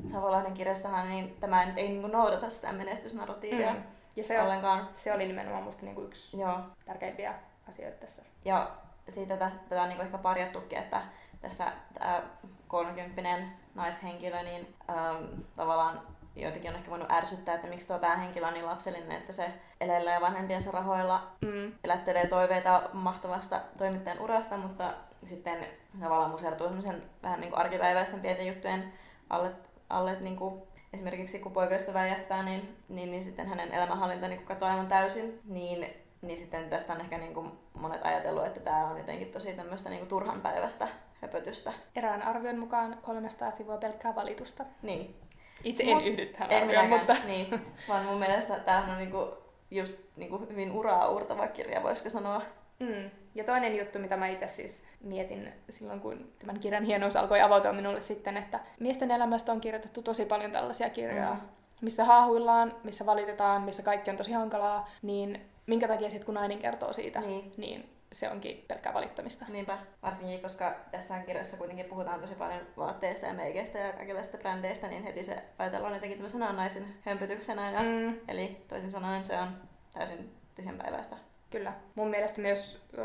[0.06, 3.84] Savolahden kirjassahan niin tämä ei niin noudata sitä menestysnarratiivia mm.
[4.16, 4.90] ja se ollenkaan.
[4.96, 6.60] Se oli nimenomaan musta niin kuin yksi Joo.
[6.86, 7.34] tärkeimpiä
[7.70, 8.22] asioita tässä.
[8.46, 8.72] Ja
[9.10, 11.02] siitä tätä, tätä on niin ehkä parjattukin, että
[11.42, 12.22] tässä tämä
[12.68, 15.24] 30 naishenkilö, niin ähm,
[15.56, 16.02] tavallaan
[16.36, 20.22] joitakin on ehkä voinut ärsyttää, että miksi tuo päähenkilö on niin lapsellinen, että se elelee
[20.22, 21.72] vanhempiensa rahoilla, mm.
[21.84, 25.68] elättelee toiveita mahtavasta toimittajan urasta, mutta sitten
[26.00, 28.94] tavallaan musertuu semmoisen vähän niin kuin arkipäiväisten pienten juttujen
[29.30, 29.52] alle,
[29.90, 30.62] alle niin kuin
[30.94, 35.88] esimerkiksi kun poikaystävä jättää, niin, niin, niin sitten hänen elämänhallinta niin katoaa aivan täysin, niin,
[36.22, 39.90] niin sitten tästä on ehkä niin kuin monet ajatellut, että tämä on jotenkin tosi tämmöistä
[39.90, 40.88] niin kuin turhan päivästä
[41.22, 41.74] höpötystä.
[41.96, 44.66] Erään arvion mukaan 300 sivua pelkkää valitusta.
[44.82, 45.16] Niin.
[45.64, 47.16] Itse en yhdy tähän en arvioon, mutta...
[47.28, 49.38] Niin, vaan mun mielestä tämähän on niinku
[49.72, 52.42] just niinku hyvin uraa uurtava kirja, voisiko sanoa.
[52.80, 53.10] Mm.
[53.38, 57.74] Ja toinen juttu, mitä mä itse siis mietin silloin, kun tämän kirjan hienous alkoi avautua
[57.74, 61.40] minulle sitten, että miesten elämästä on kirjoitettu tosi paljon tällaisia kirjoja, mm.
[61.82, 66.60] missä haahuillaan, missä valitetaan, missä kaikki on tosi hankalaa, niin minkä takia sitten kun nainen
[66.60, 69.46] kertoo siitä, niin, niin se onkin pelkkää valittamista.
[69.50, 74.88] Niinpä, varsinkin koska tässä kirjassa kuitenkin puhutaan tosi paljon vaatteista ja meikeistä ja kaikenlaisista brändeistä,
[74.88, 77.72] niin heti se ajatellaan jotenkin tämmöisenä naisen hömpötyksenä.
[77.72, 78.20] Ja, mm.
[78.28, 79.58] Eli toisin sanoen se on
[79.94, 81.16] täysin tyhjänpäiväistä.
[81.50, 81.74] Kyllä.
[81.96, 83.04] Mun mielestä myös ö,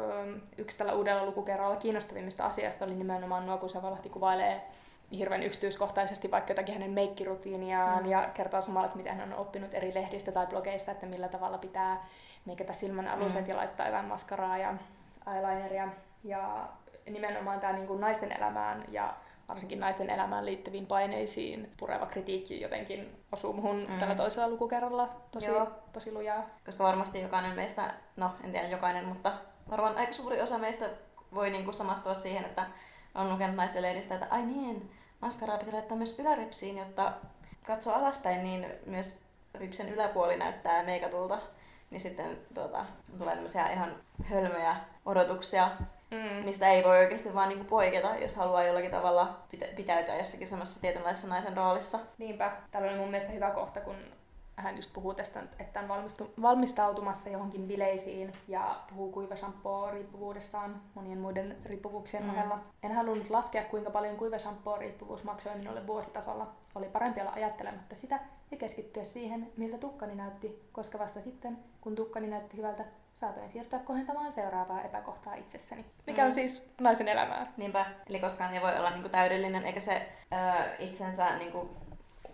[0.59, 4.63] yksi tällä uudella lukukerralla kiinnostavimmista asioista oli nimenomaan nuo, kun Savalahti kuvailee
[5.13, 8.11] hirveän yksityiskohtaisesti vaikka jotakin hänen meikkirutiiniaan mm.
[8.11, 11.59] ja kertoo samalla, että miten hän on oppinut eri lehdistä tai blogeista, että millä tavalla
[11.59, 12.07] pitää
[12.45, 13.51] meikata silmän aluset mm.
[13.51, 14.75] ja laittaa jotain maskaraa ja
[15.35, 15.89] eyelineria.
[16.25, 16.69] Ja
[17.11, 19.15] nimenomaan tämä niin naisten elämään ja
[19.49, 21.73] varsinkin naisten elämään liittyviin paineisiin.
[21.77, 23.99] Pureva kritiikki jotenkin osuu muhun mm.
[23.99, 25.09] tällä toisella lukukerralla.
[25.31, 25.47] Tosi,
[25.93, 26.47] tosi lujaa.
[26.67, 29.33] Koska varmasti jokainen meistä, no en tiedä jokainen, mutta
[29.71, 30.91] varmaan aika suuri osa meistä
[31.35, 32.67] voi niinku samastua siihen, että
[33.15, 37.13] on lukenut naisten lehdistä, että ai niin, maskaraa pitää laittaa myös yläripsiin, jotta
[37.67, 39.23] katsoo alaspäin, niin myös
[39.55, 41.39] ripsen yläpuoli näyttää meikatulta.
[41.91, 42.85] Niin sitten tuota,
[43.19, 45.71] tulee tämmöisiä ihan hölmöjä odotuksia,
[46.12, 46.45] mm.
[46.45, 50.80] mistä ei voi oikeasti vaan niinku poiketa, jos haluaa jollakin tavalla pitä- pitäytyä jossakin semmoisessa
[50.80, 51.99] tietynlaisessa naisen roolissa.
[52.19, 52.52] Niinpä.
[52.71, 53.97] Täällä oli mun mielestä hyvä kohta, kun
[54.56, 60.80] hän just puhuu tästä, että on valmistu, valmistautumassa johonkin bileisiin ja puhuu kuiva shampoo riippuvuudestaan
[60.95, 62.30] monien muiden riippuvuuksien mm.
[62.30, 62.58] ohella.
[62.82, 66.50] En halunnut laskea, kuinka paljon kuiva shampoo riippuvuus maksoi minulle vuositasolla.
[66.75, 71.95] Oli parempi olla ajattelematta sitä ja keskittyä siihen, miltä tukkani näytti, koska vasta sitten, kun
[71.95, 72.84] tukkani näytti hyvältä,
[73.15, 75.85] saatoin siirtyä kohentamaan seuraavaa epäkohtaa itsessäni.
[76.07, 76.27] Mikä mm.
[76.27, 77.43] on siis naisen elämää.
[77.57, 80.37] Niinpä, eli koskaan ei voi olla niinku täydellinen, eikä se ö,
[80.79, 81.71] itsensä niinku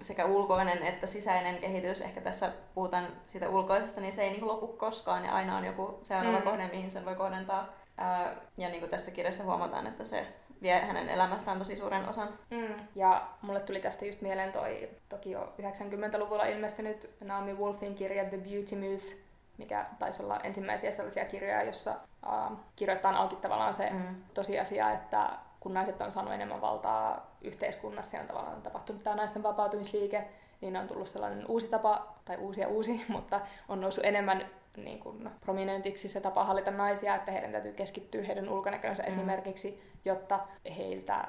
[0.00, 4.66] sekä ulkoinen että sisäinen kehitys, ehkä tässä puhutaan siitä ulkoisesta, niin se ei niin lopu
[4.66, 6.44] koskaan ja aina on joku seuraava mm.
[6.44, 7.68] kohde, mihin sen voi kohdentaa.
[7.98, 10.26] Ää, ja niin kuin tässä kirjassa huomataan, että se
[10.62, 12.28] vie hänen elämästään tosi suuren osan.
[12.50, 12.74] Mm.
[12.94, 18.36] Ja mulle tuli tästä just mieleen toi toki jo 90-luvulla ilmestynyt Naomi Wolfin kirja The
[18.36, 19.16] Beauty Myth,
[19.58, 21.94] mikä taisi olla ensimmäisiä sellaisia kirjoja, jossa
[22.26, 24.14] uh, kirjoittaa auki tavallaan se mm.
[24.34, 29.42] tosiasia, että kun naiset on saanut enemmän valtaa yhteiskunnassa ja on tavallaan tapahtunut tämä naisten
[29.42, 30.24] vapautumisliike,
[30.60, 34.98] niin on tullut sellainen uusi tapa, tai uusi ja uusi, mutta on noussut enemmän niin
[34.98, 39.08] kuin prominentiksi se tapa hallita naisia, että heidän täytyy keskittyä heidän ulkonäkönsä mm.
[39.08, 40.40] esimerkiksi, jotta
[40.76, 41.24] heiltä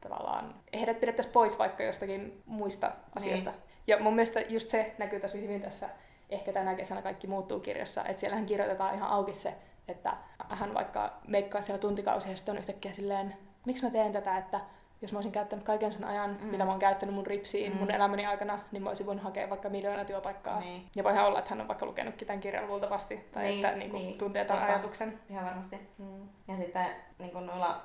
[0.00, 3.50] tavallaan, heidät pidettäisiin pois vaikka jostakin muista asioista.
[3.50, 3.60] Niin.
[3.86, 5.88] Ja mun mielestä just se näkyy tosi hyvin tässä
[6.32, 9.54] Ehkä tänä kesänä kaikki muuttuu kirjassa, että siellähän kirjoitetaan ihan auki se,
[9.88, 10.16] että
[10.48, 14.60] hän vaikka meikkaa siellä tuntikausia ja sitten on yhtäkkiä silleen, miksi mä teen tätä, että
[15.02, 16.46] jos mä olisin käyttänyt kaiken sen ajan, mm.
[16.46, 17.78] mitä mä oon käyttänyt mun ripsiin mm.
[17.78, 20.60] mun elämäni aikana, niin mä olisin voinut hakea vaikka miljoona työpaikkaa.
[20.60, 20.88] Niin.
[20.96, 23.90] Ja voihan olla, että hän on vaikka lukenutkin tämän kirjan luultavasti, tai niin, että niin
[23.90, 24.18] kuin, niin.
[24.18, 24.74] tuntee tämän Totta.
[24.74, 25.18] ajatuksen.
[25.30, 25.76] Ihan varmasti.
[25.98, 26.28] Mm.
[26.48, 26.86] Ja sitten
[27.18, 27.82] niin kuin noilla,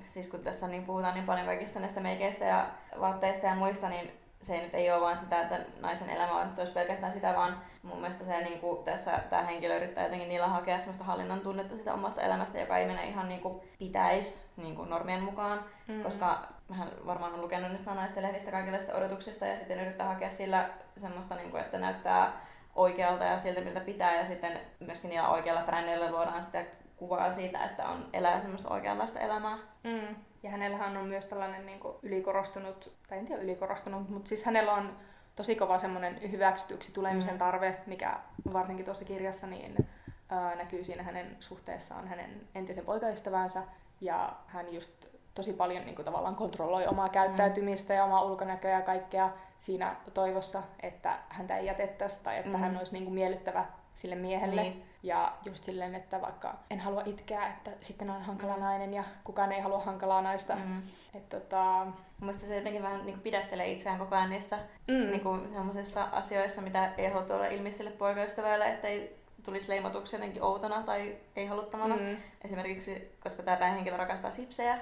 [0.00, 4.12] siis kun tässä niin puhutaan niin paljon kaikista näistä meikeistä ja vaatteista ja muista, niin
[4.46, 8.00] se nyt ei ole vaan sitä, että naisen elämä on olisi pelkästään sitä, vaan mun
[8.00, 11.94] mielestä se niin kuin, tässä tämä henkilö yrittää jotenkin niillä hakea sellaista hallinnan tunnetta sitä
[11.94, 16.02] omasta elämästä, joka ei mene ihan niin kuin pitäisi niin kuin normien mukaan, mm-hmm.
[16.02, 20.70] koska hän varmaan on lukenut niistä naisten lehdistä kaikenlaista odotuksista ja sitten yrittää hakea sillä
[20.96, 22.32] semmoista, niin kuin, että näyttää
[22.74, 26.64] oikealta ja siltä miltä pitää ja sitten myöskin niillä oikealla brändeillä luodaan sitä
[26.96, 29.58] kuvaa siitä, että on elää semmoista oikeanlaista elämää.
[29.84, 30.16] Mm.
[30.46, 34.72] Ja hänellähän on myös tällainen niin kuin ylikorostunut, tai en tiedä ylikorostunut, mutta siis hänellä
[34.72, 34.96] on
[35.36, 37.38] tosi kova semmoinen hyväksytyksi tulemisen mm.
[37.38, 38.16] tarve, mikä
[38.52, 39.86] varsinkin tuossa kirjassa niin,
[40.28, 43.62] ää, näkyy siinä hänen suhteessaan hänen entisen poikaystävänsä.
[44.00, 47.96] Ja hän just tosi paljon niin kuin, tavallaan kontrolloi omaa käyttäytymistä mm.
[47.96, 52.58] ja omaa ulkonäköä ja kaikkea siinä toivossa, että häntä ei jätettäisi tai että mm.
[52.58, 54.62] hän olisi niin kuin, miellyttävä sille miehelle.
[54.62, 54.84] Niin.
[55.02, 58.60] Ja just silleen, että vaikka en halua itkeä, että sitten on hankala Mm.
[58.62, 60.56] nainen ja kukaan ei halua hankalaa naista.
[60.56, 60.82] Mm.
[61.14, 61.86] Että tota,
[62.20, 64.94] Mielestäni se jotenkin vähän niin pidättelee itseään koko ajan niissä mm.
[64.94, 70.16] niin kuin sellaisissa asioissa, mitä ei halua tuoda ilmi sille poikaystävälle, että ei tulisi leimatuksi
[70.16, 71.96] jotenkin outona tai ei haluttamana.
[71.96, 72.16] Mm.
[72.44, 74.78] Esimerkiksi, koska tämä päähenkilö rakastaa sipsejä,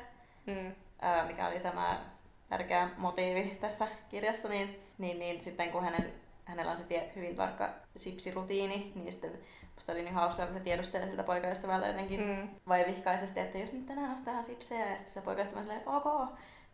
[0.46, 0.74] Mm.
[1.00, 2.00] ää, mikä oli tämä
[2.48, 6.12] tärkeä motiivi tässä kirjassa, niin, niin, niin sitten kun hänen,
[6.44, 9.32] hänellä on se tie, hyvin tarkka sipsirutiini, niin sitten
[9.74, 12.48] musta oli niin hauskaa, kun se tiedustelee siltä poikaystävältä jotenkin mm.
[12.68, 16.04] Vaivihkaisesti, että jos nyt tänään ostetaan sipsejä, ja sitten se poikaystävä silleen, ok.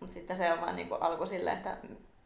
[0.00, 1.76] Mutta sitten se on vaan niinku alku sille, että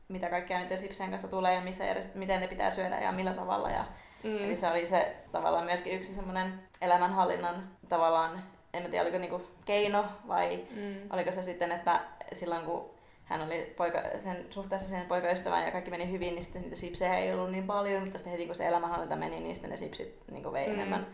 [0.09, 3.35] mitä kaikkea niiden sipsien kanssa tulee ja missä järjest- miten ne pitää syödä ja millä
[3.35, 3.71] tavalla.
[3.71, 3.85] Ja,
[4.25, 4.45] Mm.
[4.45, 8.43] Eli se oli se tavallaan myöskin yksi semmoinen elämänhallinnan tavallaan,
[8.75, 10.95] en mä tiedä oliko niinku keino vai Mm.
[11.11, 12.01] oliko se sitten, että
[12.33, 12.91] silloin kun
[13.25, 17.19] hän oli poika, sen suhteessa sen poikaystävään ja kaikki meni hyvin, niin sitten niitä sipsejä
[17.19, 20.19] ei ollut niin paljon, mutta sitten heti kun se elämänhallinta meni, niin sitten ne sipsit
[20.31, 20.73] niin vei Mm.
[20.73, 20.79] mm.
[20.79, 21.07] enemmän,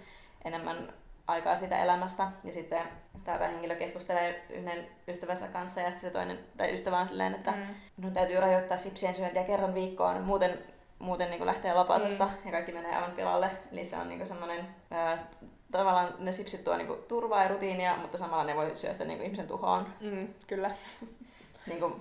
[0.45, 0.93] enemmän
[1.27, 2.29] aikaa siitä elämästä.
[2.45, 2.83] Ja sitten
[3.25, 7.51] tämä päähenkilö keskustelee yhden ystävänsä kanssa ja sitten se toinen, tai ystävä on silleen, että
[7.53, 7.67] Mm.
[7.97, 10.59] minun täytyy rajoittaa sipsien syöntiä kerran viikkoon, muuten,
[10.99, 12.33] muuten niin lähtee lapasesta Mm.
[12.45, 13.51] ja kaikki menee aivan pilalle.
[13.73, 14.67] Eli se on niin semmoinen,
[15.73, 19.47] tavallaan ne sipsit tuo niin turvaa ja rutiinia, mutta samalla ne voi syöstä niin ihmisen
[19.49, 19.87] tuhoon.
[20.01, 20.29] Mm.
[20.47, 20.71] Kyllä,
[21.67, 21.95] Niin kuin,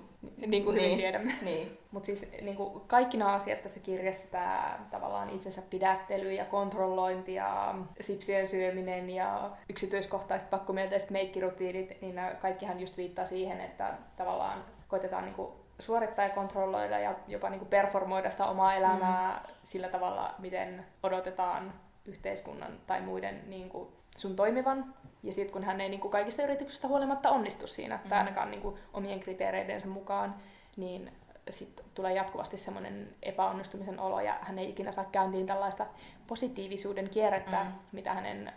[0.47, 0.99] niin kuin hyvin Niin.
[0.99, 1.33] tiedämme.
[1.41, 1.77] niin.
[1.91, 7.33] Mutta siis niin kuin kaikki nämä asiat tässä kirjassa, tämä tavallaan itsensä pidättely ja kontrollointi
[7.33, 14.63] ja sipsien syöminen ja yksityiskohtaiset pakkomielteiset meikkirutiinit, niin nämä kaikkihan just viittaa siihen, että tavallaan
[14.87, 19.53] koitetaan niin kuin suorittaa ja kontrolloida ja jopa niin kuin performoida sitä omaa elämää mm.
[19.63, 21.73] sillä tavalla, miten odotetaan
[22.05, 24.93] yhteiskunnan tai muiden niin kuin sun toimivan.
[25.23, 28.09] Ja sitten kun hän ei niin kuin kaikista yrityksistä huolimatta onnistu siinä, mm.
[28.09, 30.35] tai ainakaan niin kuin omien kriteereidensä mukaan,
[30.77, 31.11] niin
[31.49, 35.85] sitten tulee jatkuvasti semmoinen epäonnistumisen olo ja hän ei ikinä saa käyntiin tällaista
[36.27, 37.71] positiivisuuden kierrettä, Mm.
[37.91, 38.51] mitä hänen ä,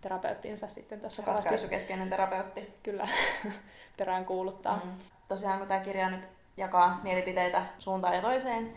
[0.00, 2.74] terapeuttinsa sitten tuossa kovasti Ratkaisukeskeinen terapeutti.
[2.82, 3.08] kyllä
[3.98, 4.80] perään kuuluttaa.
[4.84, 4.90] Mm.
[5.28, 8.72] Tosiaan kun tämä kirja nyt jakaa mielipiteitä suuntaan ja toiseen,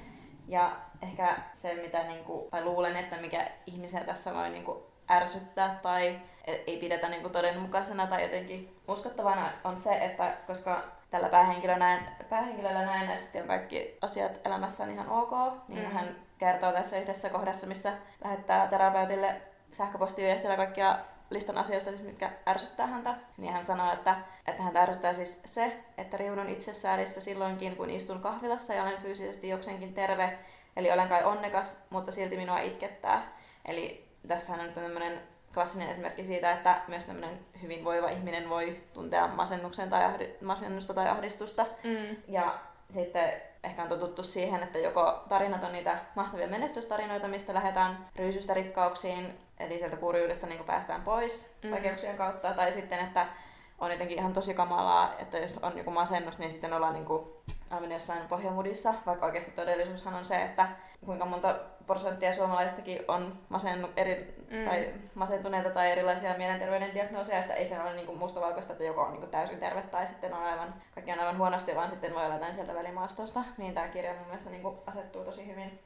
[0.48, 6.20] ja ehkä se, mitä niinku, tai luulen, että mikä ihmisiä tässä voi niinku ärsyttää tai
[6.48, 12.04] e- ei pidetä niinku todenmukaisena tai jotenkin uskottavana, on se, että koska tällä päähenkilöllä, näin,
[12.30, 15.32] päähenkilöllä näennäisesti on kaikki asiat elämässään ihan ok,
[15.68, 15.92] niin Mm.
[15.92, 20.98] hän kertoo tässä yhdessä kohdassa, missä lähettää terapeutille sähköpostiviestillä kaikkia
[21.30, 24.16] listan asioista, siis mitkä ärsyttää häntä, niin hän sanoo, että,
[24.48, 29.50] että häntä ärsyttää siis se, että riudun itsesäälissä silloinkin, kun istun kahvilassa ja olen fyysisesti
[29.50, 30.40] jokseenkin terve,
[30.78, 33.32] eli olen kai onnekas, mutta silti minua itkettää.
[33.68, 35.22] Eli tässähän on nyt tämmöinen
[35.54, 41.10] klassinen esimerkki siitä, että myös tämmöinen hyvinvoiva ihminen voi tuntea masennuksen tai ahdi, masennusta tai
[41.10, 41.66] ahdistusta.
[41.84, 42.16] Mm.
[42.28, 42.60] Ja
[42.90, 48.54] sitten ehkä on totuttu siihen, että joko tarinat on niitä mahtavia menestystarinoita, mistä lähdetään ryysystä
[48.54, 51.72] rikkauksiin, eli sieltä kurjuudesta niin päästään pois mm.
[51.72, 53.28] vaikeuksien kautta, tai sitten, että
[53.80, 57.24] on jotenkin ihan tosi kamalaa, että jos on joku masennus, niin sitten ollaan niin kuin
[57.70, 60.68] aivan jossain pohjamudissa, vaikka oikeasti todellisuushan on se, että
[61.06, 61.56] kuinka monta
[61.88, 64.66] prosenttia suomalaisistakin on masennu, eri, Mm.
[64.66, 69.14] tai masentuneita tai erilaisia mielenterveyden diagnooseja, että ei se ole niin mustavalkoista, että joko on
[69.14, 72.34] niin täysin terve tai sitten on aivan, kaikki on aivan huonosti, vaan sitten voi olla
[72.34, 75.80] jotain sieltä välimaastosta, niin tämä kirja mun mielestä niin asettuu tosi hyvin.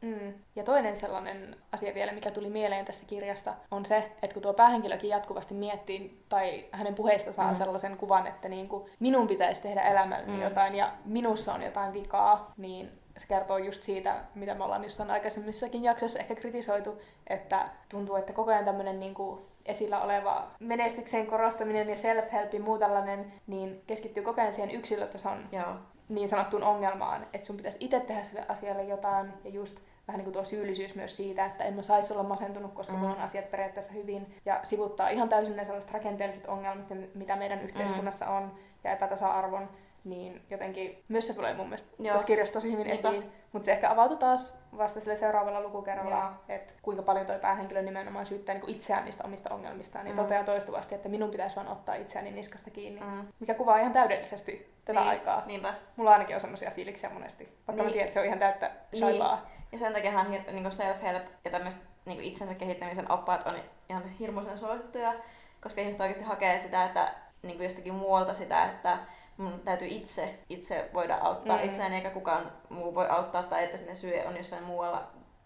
[0.00, 0.34] Mm.
[0.56, 4.54] Ja toinen sellainen asia vielä, mikä tuli mieleen tästä kirjasta, on se, että kun tuo
[4.54, 7.58] päähenkilökin jatkuvasti miettii, tai hänen puheista saa mm.
[7.58, 10.38] Sellaisen kuvan, että niin kuin minun pitäisi tehdä elämälleni mm.
[10.38, 10.42] Mm.
[10.42, 15.10] jotain ja minussa on jotain vikaa, niin se kertoo just siitä, mitä me ollaan jossain
[15.10, 21.26] aikaisemmissakin jaksoissa ehkä kritisoitu, että tuntuu, että koko ajan tämmöinen niin kuin esillä oleva menestyksen
[21.26, 25.74] korostaminen ja self-help ja muu tällainen, niin keskittyy koko ajan siihen yksilötason Joo.
[26.08, 30.24] niin sanottuun ongelmaan, että sun pitäisi itse tehdä sille asialle jotain ja just vähän niin
[30.24, 32.98] kuin tuo syyllisyys myös siitä, että en mä saisi olla masentunut, koska mm.
[32.98, 37.60] Mulla on asiat periaatteessa hyvin ja sivuttaa ihan täysin ne sellaiset rakenteelliset ongelmat, mitä meidän
[37.60, 38.32] yhteiskunnassa Mm.
[38.36, 38.52] on
[38.84, 39.68] ja epätasa-arvon,
[40.04, 42.12] niin jotenkin myös se tulee mun mielestä Joo.
[42.12, 43.08] tässä kirjassa tosi hyvin Niinpä.
[43.08, 43.32] esiin.
[43.52, 48.26] Mutta se ehkä avautui taas vasta sille seuraavalla lukukerralla, että kuinka paljon toi päähenkilö nimenomaan
[48.26, 50.22] syyttää niin itseään niistä omista ongelmistaan, niin Mm.
[50.22, 53.26] toteaa toistuvasti, että minun pitäisi vaan ottaa itseäni niskasta kiinni, Mm.
[53.40, 55.42] mikä kuvaa ihan täydellisesti tätä niin, aikaa.
[55.46, 55.74] Niinpä.
[55.96, 57.76] Mulla ainakin on semmoisia fiiliksiä monesti, vaikka niin.
[57.78, 57.92] mä Niin.
[57.92, 59.46] tiedän, että se on ihan täyttä shaibaa.
[59.72, 63.54] Ja sen takia niin self-help ja tämmöiset niin itsensä kehittämisen oppaat on
[63.88, 65.14] ihan hirmuisen suosittuja,
[65.62, 68.98] koska ihmiset oikeasti hakee sitä, että niin jostakin muualta sitä, että
[69.36, 71.64] mun täytyy itse, itse voida auttaa Mm.
[71.64, 75.02] itseään, eikä kukaan muu voi auttaa, tai että sinne syy on jossain muualla,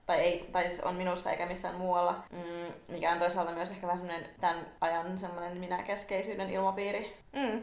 [0.07, 3.87] tai, ei, tai siis on minussa eikä missään muualla, mm, mikä on toisaalta myös ehkä
[3.87, 7.17] vähän semmoinen tämän ajan semmoinen minäkeskeisyyden ilmapiiri.
[7.33, 7.63] Mm.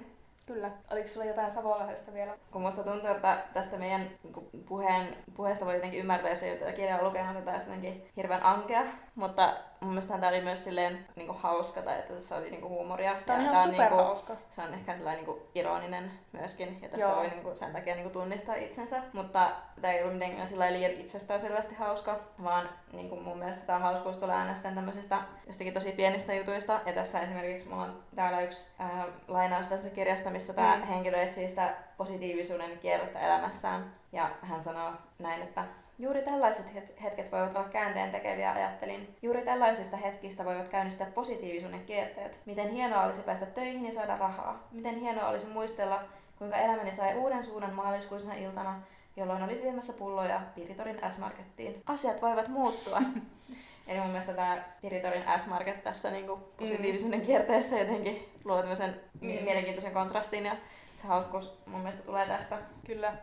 [0.53, 0.71] Kyllä.
[0.91, 2.37] Oliko sulla jotain Savolahdesta vielä?
[2.51, 6.59] kun musta tuntuu, että tästä meidän niinku, puheen, puheesta voi jotenkin ymmärtää, jos ei ole
[6.59, 8.81] tätä kirjaa lukenut, että tämä olisi jotenkin hirveän ankea,
[9.15, 13.15] mutta mun mielestä tämä oli myös silleen niinku hauska, tai että tässä oli niinku huumoria.
[13.25, 14.35] Tämä on ja ihan tää niinku, superhauska.
[14.51, 17.15] se on ehkä sellainen niinku ironinen myöskin, ja tästä Joo.
[17.15, 19.01] voi niinku sen takia niinku tunnistaa itsensä.
[19.13, 19.49] Mutta
[19.81, 24.17] tämä ei ollut mitenkään sillä liian itsestään selvästi hauska, vaan niinku mun mielestä tämä hauskuus
[24.17, 26.79] tulee aina sitten tämmöisistä jostakin tosi pienistä jutuista.
[26.85, 30.83] Ja tässä esimerkiksi mulla on täällä yksi ää, lainaus tästä kirjasta, missä tämä Mm.
[30.83, 33.93] henkilö etsii sitä positiivisuuden kierrettä elämässään.
[34.11, 35.63] Ja hän sanoo näin, että
[35.99, 39.15] Juuri tällaiset het- hetket voivat olla käänteen tekeviä, ajattelin.
[39.21, 42.39] Juuri tällaisista hetkistä voivat käynnistää positiivisuuden kierteet.
[42.45, 44.67] Miten hienoa olisi päästä töihin ja saada rahaa.
[44.71, 46.03] Miten hienoa olisi muistella,
[46.37, 48.81] kuinka elämäni sai uuden suunnan maaliskuisena iltana,
[49.15, 51.81] jolloin oli viemässä pulloja Piritorin S-Markettiin.
[51.85, 53.01] Asiat voivat muuttua.
[53.87, 59.27] Eli mun mielestä tämä Piritorin S-Market tässä niinku positiivisuuden kierteessä jotenkin luo tämmöisen mm.
[59.27, 59.43] Mm.
[59.43, 60.55] mielenkiintoisen kontrastin ja
[60.97, 62.57] se hauskuus mun mielestä tulee tästä.
[62.85, 63.13] Kyllä.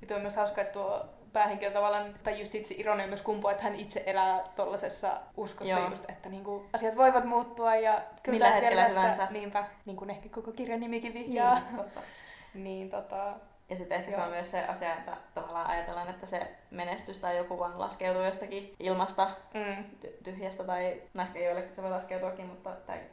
[0.00, 3.50] Ja tuo on myös hauska, että tuo päähenkilö tavallaan, tai just itse ironia myös kumpua,
[3.50, 5.90] että hän itse elää tuollaisessa uskossa Joo.
[5.90, 9.28] just, että niinku asiat voivat muuttua ja kyllä Millä hetkellä hyvänsä.
[9.30, 11.54] niinpä, niin kuin ehkä koko kirjan nimikin vihjaa.
[11.60, 12.00] Niin, totta.
[12.54, 13.34] niin tota,
[13.68, 14.24] Ja sitten ehkä se Joo.
[14.26, 18.74] on myös se asia, että tavallaan ajatellaan, että se menestys tai joku vaan laskeutuu jostakin
[18.80, 22.70] ilmasta mm, ty- tyhjästä tai no ehkä joillekin se voi laskeutuakin, mutta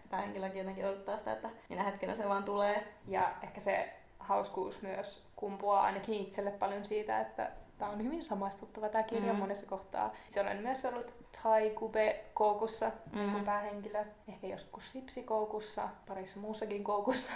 [0.10, 2.88] tämä henkilökin jotenkin odottaa sitä, että minä hetkenä se vaan tulee.
[3.08, 8.90] ja ehkä se hauskuus myös kumpuaa ainakin itselle paljon siitä, että tämä on hyvin samaistuttava
[8.90, 9.40] tämä kirja Mm.
[9.40, 10.14] monessa kohtaa.
[10.30, 13.20] Se olen myös ollut Thai Kube koukussa, mm.
[13.20, 14.06] niin kuin päähenkilö.
[14.30, 17.34] Ehkä joskus Sipsi koukussa, parissa muussakin koukussa.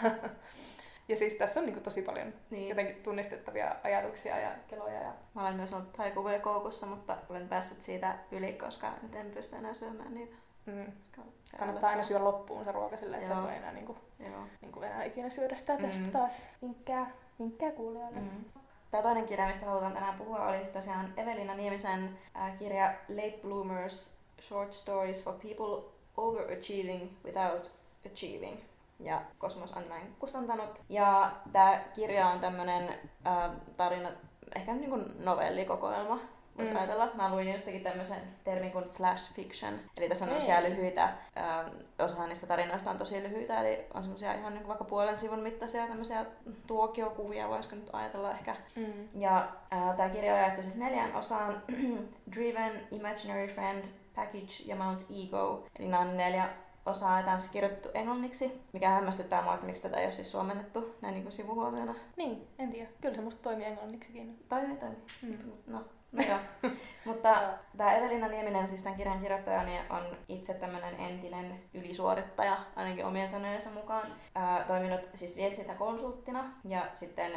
[1.10, 2.70] ja siis tässä on niin kuin tosi paljon Niin.
[2.70, 5.02] jotenkin tunnistettavia ajatuksia ja keloja.
[5.02, 5.14] Ja...
[5.34, 9.56] Mä olen myös ollut taikuvea koukussa, mutta olen päässyt siitä yli, koska nyt en pysty
[9.56, 10.36] enää syömään niitä.
[10.66, 10.92] Mm.
[11.60, 13.42] Kannattaa aina syödä loppuun se ruoka sillä, että Joo.
[13.44, 13.98] voi enää, niin kuin,
[14.62, 16.12] niin kuin enää ikinä syödä sitä tästä Mm.
[16.12, 16.48] taas.
[16.62, 18.20] Vinkkää, vinkkää kuulijoille.
[18.20, 18.46] Mm.
[18.92, 22.18] Tämä toinen kirja, mistä halutaan tänään puhua, oli siis tosiaan Evelina Niemisen
[22.60, 25.84] kirja Late Bloomers, Short Stories for People
[26.18, 27.72] Overachieving Without
[28.06, 28.60] Achieving.
[29.00, 30.82] Ja Kosmos on näin kustantanut.
[30.90, 32.90] Ja tämä kirja on tämmöinen
[33.28, 34.10] äh, tarina,
[34.56, 36.20] ehkä niin kuin novellikokoelma,
[36.58, 36.78] voisi Mm.
[36.78, 37.12] ajatella.
[37.14, 39.74] Mä luin jostakin tämmöisen termin kuin flash fiction.
[39.98, 41.66] Eli tässä on semmoisia lyhyitä, äh,
[42.00, 45.88] osa niistä tarinoista on tosi lyhyitä, eli on semmoisia ihan niin vaikka puolen sivun mittaisia
[45.88, 46.26] tämmöisiä
[46.68, 48.56] tuokiokuvia, voisiko nyt ajatella ehkä.
[48.76, 49.22] Mm.
[49.22, 51.64] Ja äh, tämä kirja on jaettu siis neljään osaan.
[52.36, 53.86] Driven, Imaginary Friend,
[54.16, 55.68] Package ja Mount Ego.
[55.80, 56.50] Eli nämä on neljä
[56.86, 60.14] osaa, ja tämä on siis kirjoitettu englanniksi, mikä hämmästyttää mua, että miksi tätä ei ole
[60.14, 61.96] siis suomennettu näin niin kuin sivuhuomiona.
[62.18, 62.90] Niin, en tiedä.
[63.02, 64.46] Kyllä se musta toimii englanniksikin.
[64.50, 64.98] Toimii, toimii.
[65.22, 65.38] Mm.
[65.68, 66.40] No joo.
[67.06, 67.42] Mutta
[67.78, 73.28] tämä Evelina Nieminen, siis tämän kirjan kirjoittaja, niin on itse tämmöinen entinen ylisuorittaja, ainakin omien
[73.28, 74.08] sanojensa mukaan.
[74.36, 77.32] Ää, toiminut siis viestintäkonsulttina ja sitten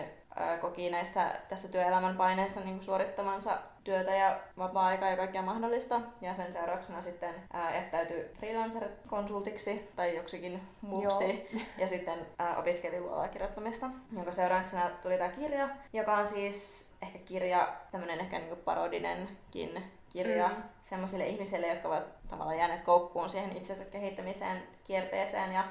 [0.60, 6.00] koki näissä tässä työelämän paineissa niin kuin suorittamansa työtä ja vapaa-aikaa ja kaikkea mahdollista.
[6.20, 11.48] Ja sen seurauksena sitten ää, jättäytyi freelancer-konsultiksi tai joksikin muuksi.
[11.78, 17.18] Ja sitten ää, opiskeli luovaa kirjoittamista, jonka seurauksena tuli tämä kirja, joka on siis ehkä
[17.18, 19.82] kirja, tämmöinen ehkä niinku parodinenkin
[20.14, 20.54] kirja Mm.
[20.54, 20.62] mm.
[20.82, 25.64] semmoisille ihmisille, jotka ovat tavallaan jääneet koukkuun siihen itsensä kehittämiseen, kierteeseen ja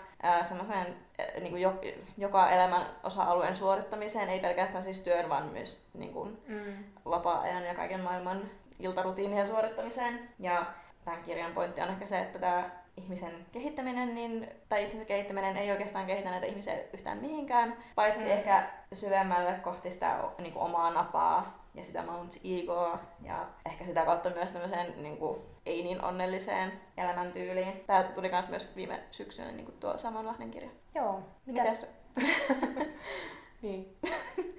[0.44, 1.74] semmoiseen ää, niinku jo,
[2.18, 6.84] joka elämän osa-alueen suorittamiseen, ei pelkästään siis työn, vaan myös niinku, Mm.
[7.06, 8.42] vapaa-ajan ja kaiken maailman
[8.80, 10.30] iltarutiinien suorittamiseen.
[10.40, 10.66] Ja
[11.06, 15.72] tämän kirjan pointti on ehkä se, että tämä ihmisen kehittäminen niin, tai itsensä kehittäminen ei
[15.72, 18.32] oikeastaan kehitä näitä ihmisiä yhtään mihinkään, paitsi mm.
[18.32, 24.06] ehkä syvemmälle kohti sitä niin kuin, omaa napaa ja sitä Mount Egoa ja ehkä sitä
[24.06, 27.84] kautta myös tämmöiseen niin kuin, ei niin onnelliseen elämäntyyliin.
[27.88, 30.70] Tämä tuli myös, myös viime syksynä niin kuin tuo samanlainen kirja.
[30.96, 31.20] Joo.
[31.46, 31.88] Mitäs?
[33.62, 33.98] niin.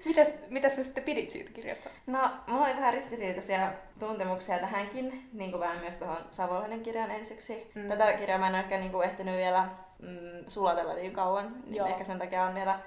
[0.05, 1.89] mitäs, mitäs sä sitten pidit siitä kirjasta?
[2.07, 7.71] No, mulla oli vähän ristiriitaisia tuntemuksia tähänkin, niin kuin vähän myös tuohon Savolainen kirjan ensiksi.
[7.75, 7.81] Mm.
[7.81, 7.87] Mm.
[7.87, 11.75] Tätä kirjaa mä en ole ehkä niin kuin ehtinyt vielä mm, sulatella niin kauan, niin
[11.75, 11.87] Joo.
[11.87, 12.79] ehkä sen takia on vielä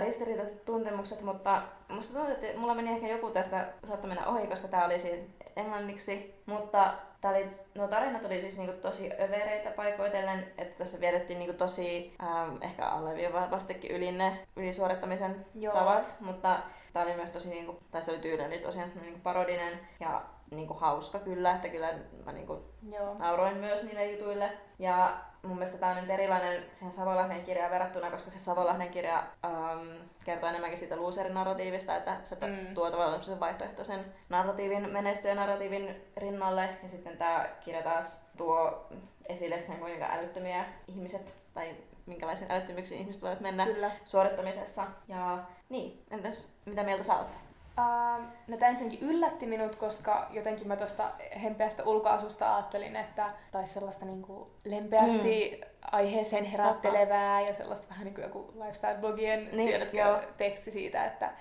[0.00, 4.68] ristiriitaiset tuntemukset, mutta musta tuntuu, että mulla meni ehkä joku tästä saattoi mennä ohi, koska
[4.68, 5.20] tää oli siis
[5.56, 11.38] englanniksi, mutta tää oli, nuo tarinat oli siis niinku tosi övereitä paikoitellen, että tässä vietettiin
[11.38, 15.74] niinku tosi ähm, ehkä alleviivastikin yli ne ylisuorittamisen Joo.
[15.74, 16.58] tavat, mutta
[16.92, 21.18] tää oli myös tosi niinku, tai se oli tyylillistä tosiaan niinku parodinen ja niinku hauska
[21.18, 21.88] kyllä, että kyllä
[22.24, 23.14] mä niinku Joo.
[23.18, 24.52] nauroin myös niille jutuille.
[24.78, 29.24] Ja mun mielestä tämä on nyt erilainen siihen Savolahden kirjaan verrattuna, koska se Savolahden kirja
[29.44, 29.88] ähm,
[30.24, 32.74] kertoo enemmänkin siitä loser-narratiivista, että se Mm.
[32.74, 36.39] tuo tavallaan sen vaihtoehtoisen narratiivin, menestyjän narratiivin rinnalle.
[36.82, 38.86] Ja sitten tämä kirja taas tuo
[39.28, 41.76] esille sen, kuinka älyttömiä ihmiset tai
[42.06, 43.90] minkälaisiin älyttömyyksiin ihmiset voivat mennä Kyllä.
[44.04, 44.86] suorittamisessa.
[45.08, 47.36] Ja niin, entäs mitä mieltä sä oot?
[47.78, 51.10] Uh, no tämä ensinnäkin yllätti minut, koska jotenkin mä tuosta
[51.42, 55.68] hempeästä ulkoasusta ajattelin, että taisi sellaista niinku lempeästi mm.
[55.92, 61.32] aiheeseen herättelevää ja sellaista vähän niin kuin joku lifestyle-blogien niin, tiedätkö, teksti siitä, että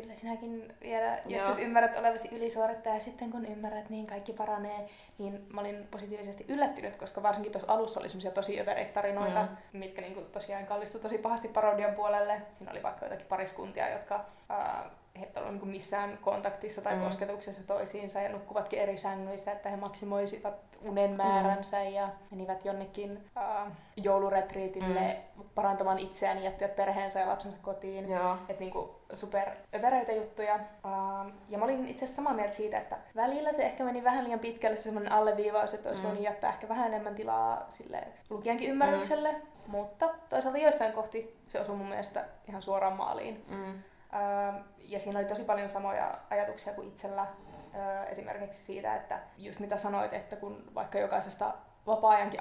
[0.00, 1.20] kyllä sinäkin vielä Joo.
[1.26, 4.88] joskus ymmärrät olevasi ylisuorittaja ja sitten kun ymmärrät, niin kaikki paranee.
[5.18, 9.78] Niin mä olin positiivisesti yllättynyt, koska varsinkin tuossa alussa oli semmoisia tosi övereitä tarinoita, mm.
[9.78, 12.42] mitkä niinku tosiaan kallistui tosi pahasti parodian puolelle.
[12.50, 17.04] Siinä oli vaikka jotakin pariskuntia, jotka ää, he eivät ole niin missään kontaktissa tai mm.
[17.04, 21.16] kosketuksessa toisiinsa ja nukkuvatkin eri sängyissä, että he maksimoisivat unen mm.
[21.16, 21.90] määränsä mm.
[21.90, 25.44] ja menivät jonnekin uh, jouluretriitille mm.
[25.54, 28.04] parantamaan itseään, jättivät perheensä ja lapsensa kotiin.
[28.48, 30.54] Että niinku super övereitä juttuja.
[30.54, 34.24] Uh, ja mä olin itse asiassa samaa mieltä siitä, että välillä se ehkä meni vähän
[34.24, 36.06] liian pitkälle se semmoinen alleviivaus, että olisi mm.
[36.06, 39.32] voinut jättää ehkä vähän enemmän tilaa sille lukijankin ymmärrykselle.
[39.32, 39.40] Mm.
[39.66, 43.44] Mutta toisaalta joissain kohti se osui mun mielestä ihan suoraan maaliin.
[43.48, 43.74] Mm.
[43.74, 47.26] Uh, ja siinä oli tosi paljon samoja ajatuksia kuin itsellä.
[48.10, 51.54] Esimerkiksi siitä, että just mitä sanoit, että kun vaikka jokaisesta
[51.86, 52.40] vapaa-ajankin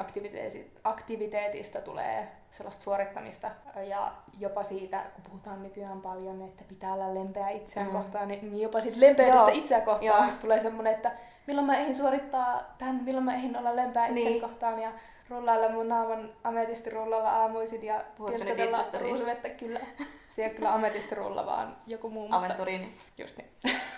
[0.83, 3.51] aktiviteetista tulee sellaista suorittamista
[3.89, 7.93] ja jopa siitä, kun puhutaan nykyään paljon, että pitää olla lempeä itseään mm.
[7.93, 10.37] kohtaan, niin jopa siitä lempeydestä itseä kohtaan Joo.
[10.41, 11.11] tulee semmoinen, että
[11.47, 14.41] milloin mä eihin suorittaa tämän, milloin mä eihin olla lempeä itseäni niin.
[14.41, 14.91] kohtaan ja
[15.29, 19.79] rullailla mun naaman ametistirullalla aamuisin ja pirskotella ruusuvettä kyllä.
[20.27, 22.27] Se ei ole kyllä ametistirulla, vaan joku muu.
[22.31, 22.97] Aventuriini.
[23.17, 23.49] Just niin.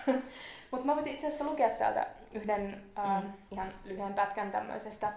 [0.70, 3.32] Mutta mä voisin itse asiassa lukea täältä yhden äh, mm.
[3.50, 5.12] ihan lyhyen pätkän tämmöisestä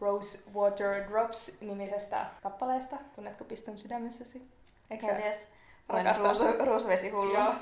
[0.00, 2.96] Rose Water Drops-nimisestä kappaleesta.
[3.14, 4.48] Tunnetko Piston sydämessäsi?
[4.90, 5.52] Eikö Kenties.
[5.88, 7.34] Olen ruus, ruusvesihullu.
[7.34, 7.54] Joo.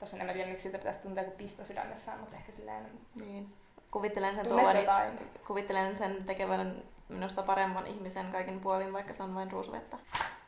[0.00, 2.86] Tossa en tiedä, miksi siltä pitäisi tuntea kuin pisto sydämessään, mutta ehkä silleen...
[3.20, 3.52] Niin.
[3.90, 9.34] Kuvittelen sen, tuovan itse, kuvittelen sen tekevän minusta paremman ihmisen kaiken puolin, vaikka se on
[9.34, 9.96] vain ruusuvettä.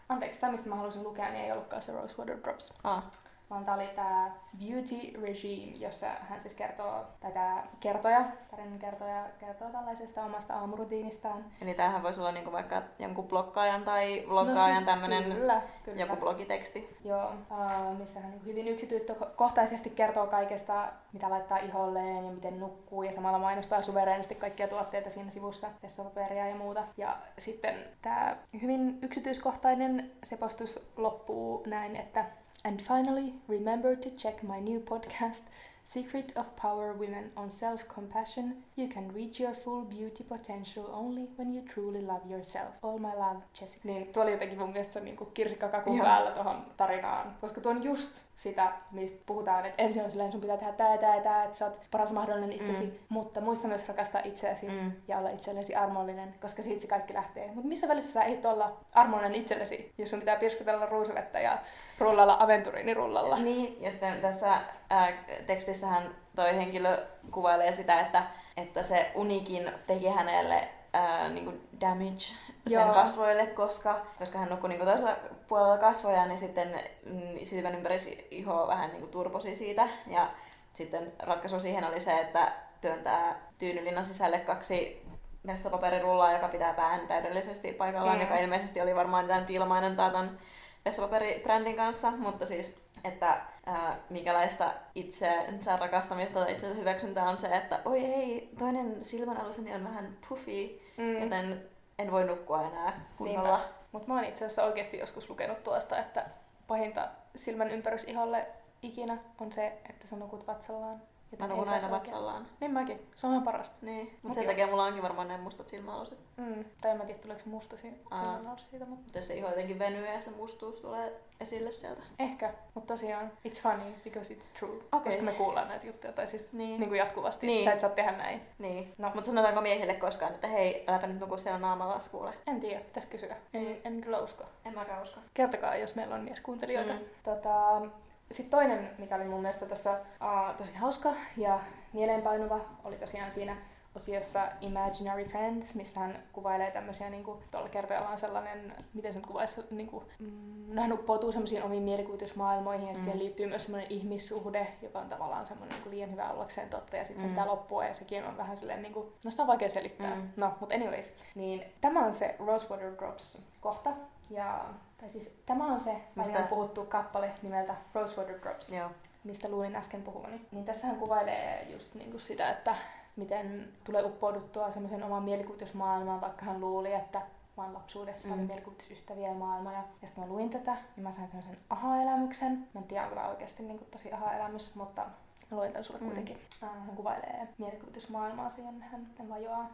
[0.09, 2.75] Anteeksi, tämä mistä mä halusin lukea, niin ei ollutkaan se Rose Water Drops.
[2.85, 3.05] Ah
[3.50, 9.24] vaan tämä oli tämä Beauty Regime, jossa hän siis kertoo, tai tämä kertoja, tarinan kertoja,
[9.38, 11.44] kertoo tällaisesta omasta aamurutiinistaan.
[11.62, 16.00] Eli tämähän voisi olla niinku vaikka jonkun blokkaajan tai vloggaajan no siis tämmöinen kyllä, kyllä.
[16.00, 16.96] joku blogiteksti.
[17.04, 23.02] Joo, uh, missä hän niinku hyvin yksityiskohtaisesti kertoo kaikesta, mitä laittaa iholleen ja miten nukkuu,
[23.02, 26.83] ja samalla mainostaa suvereenisti kaikkia tuotteita siinä sivussa, vessapaperia ja muuta.
[26.96, 32.24] Ja sitten tämä hyvin yksityiskohtainen sepostus loppuu näin, että
[32.66, 35.42] And finally, remember to check my new podcast,
[35.85, 38.57] Secret of Power Women on Self Compassion.
[38.77, 42.74] You can reach your full beauty potential only when you truly love yourself.
[42.83, 43.88] All my love, Jessica.
[43.88, 47.37] Niin, tuo oli jotenkin mun mielestä niin kuin kirsikkakakun päällä tuohon tarinaan.
[47.40, 50.92] Koska tuo on just sitä, mistä puhutaan, että ensin on silleen, sun pitää tehdä tää
[50.92, 52.92] ja tää tää, että sä oot paras mahdollinen itsesi, mm.
[53.09, 54.92] mutta muista myös rakastaa itseäsi mm.
[55.09, 57.47] ja olla itsellesi armollinen, koska siitä se kaikki lähtee.
[57.47, 61.59] Mutta missä välissä sä ehdit olla armollinen itsellesi, jos sun pitää pirskutella ruusuvettä ja
[61.99, 63.38] rullalla aventuriinirullalla?
[63.38, 65.12] Niin, ja sitten tässä ää,
[65.47, 68.23] tekstissähän toi henkilö kuvailee sitä, että,
[68.57, 72.20] että se unikin teki hänelle ää, niin kuin damage
[72.66, 72.94] sen Joo.
[72.94, 75.16] kasvoille, koska, koska hän nukkui niin kuin toisella
[75.48, 77.96] puolella kasvoja, niin sitten mm, silmän ympäri
[78.30, 79.88] iho vähän niin kuin turposi siitä.
[80.07, 80.30] Ja
[80.72, 85.07] sitten ratkaisu siihen oli se, että työntää tyynylinnan sisälle kaksi
[85.46, 88.22] vessapaperirullaa, joka pitää pään täydellisesti paikallaan, mm.
[88.22, 90.38] joka ilmeisesti oli varmaan tämän piilomainen tämän
[90.85, 97.80] vessapaperibrändin kanssa, mutta siis että ää, minkälaista itsensä rakastamista tai itsensä hyväksyntää on se, että
[97.85, 101.22] oi ei, toinen silmän aluseni on vähän puffy, mm.
[101.22, 101.62] joten
[101.98, 103.64] en voi nukkua enää kunnolla.
[103.92, 106.26] Mutta mä oon itse asiassa oikeasti joskus lukenut tuosta, että
[106.66, 108.46] pahinta silmän ympärys-iholle
[108.83, 111.02] ikinä on se, että sä nukut vatsallaan.
[111.38, 112.47] Mä nukun aina vatsallaan.
[112.61, 113.07] Niin mäkin.
[113.14, 113.77] Se on ihan parasta.
[113.83, 116.18] Niin, mutta sen takia mulla onkin varmaan ne mustat silmäaluset.
[116.37, 116.64] Mm.
[116.81, 118.85] Tai en mä tiedä, tuleeko musta silmäalus siitä.
[118.85, 122.03] Mutta jos se iho jotenkin venyy ja se mustuus tulee esille sieltä.
[122.18, 124.77] Ehkä, mutta tosiaan it's funny because it's true.
[124.77, 125.01] Okay.
[125.03, 126.81] Koska me kuullaan näitä juttuja, tai siis niin.
[126.81, 127.47] Niin kuin jatkuvasti.
[127.47, 127.64] Niin.
[127.64, 128.40] Sä et saa tehdä näin.
[128.59, 128.94] Niin.
[128.99, 129.11] No.
[129.14, 132.35] Mutta sanotaanko miehille koskaan, että hei, äläpä nyt nuku siellä naamalla kuule.
[132.47, 133.37] En tiedä, pitäisi kysyä.
[133.55, 133.77] En, mm.
[133.85, 134.44] en kyllä usko.
[134.64, 135.20] En mäkään usko.
[135.35, 136.92] Kertokaa, jos meillä on mieskuuntelijoita.
[136.92, 136.99] Mm.
[137.23, 137.83] Tota,
[138.30, 141.60] sitten toinen, mikä oli mun mielestä tuossa uh, tosi hauska ja
[141.92, 143.56] mieleenpainuva, oli tosiaan siinä
[143.94, 149.18] osiossa Imaginary Friends, missä hän kuvailee tämmöisiä, niin kuin, tuolla kertojalla on sellainen, miten se
[149.18, 153.02] nyt kuvaisi, niin kuin, mm, hän uppoutuu semmoisiin omiin mielikuvitusmaailmoihin, ja mm.
[153.02, 156.96] siihen liittyy myös semmoinen ihmissuhde, joka on tavallaan semmoinen niin kuin liian hyvä ollakseen totta,
[156.96, 157.28] ja sitten mm.
[157.28, 160.14] se pitää loppua, ja sekin on vähän silleen, niin kuin, no sitä on vaikea selittää.
[160.14, 160.29] Mm.
[160.37, 163.90] No, mutta anyways, niin tämä on se Rosewater Drops kohta,
[164.31, 164.64] ja
[164.98, 166.33] tai siis tämä on se Mistä?
[166.33, 168.90] paljon puhuttu kappale nimeltä Rosewater Drops, Joo.
[169.25, 170.46] mistä luulin äsken puhuvani.
[170.52, 172.77] Niin tässä hän kuvailee just niinku sitä, että
[173.16, 177.22] miten tulee uppouduttua semmoisen oman mielikuvitusmaailmaan, vaikka hän luuli, että
[177.56, 178.35] vaan lapsuudessa Mm.
[178.35, 179.72] oli mielikuvitusystäviä ja maailma.
[179.72, 182.68] Ja, ja sitten mä luin tätä, niin mä sain sellaisen aha-elämyksen.
[182.75, 185.02] Mä en tiedä, onko tämä oikeasti niin kuin, tosi aha-elämys, mutta
[185.50, 186.06] mä luin tämän sulle Mm.
[186.06, 186.38] kuitenkin.
[186.62, 189.70] Äh, hän kuvailee mielikuvitusmaailmaa siihen, hän, hän vajoaa.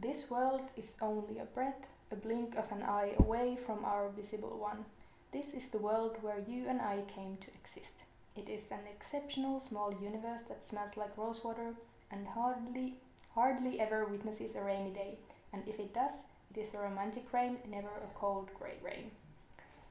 [0.00, 1.78] This world is only a breath,
[2.12, 4.84] a blink of an eye away from our visible one.
[5.32, 7.94] This is the world where you and I came to exist.
[8.36, 11.74] It is an exceptional small universe that smells like rosewater
[12.10, 12.96] and hardly
[13.34, 15.16] hardly ever witnesses a rainy day.
[15.54, 16.12] And if it does,
[16.54, 19.10] it is a romantic rain, never a cold grey rain.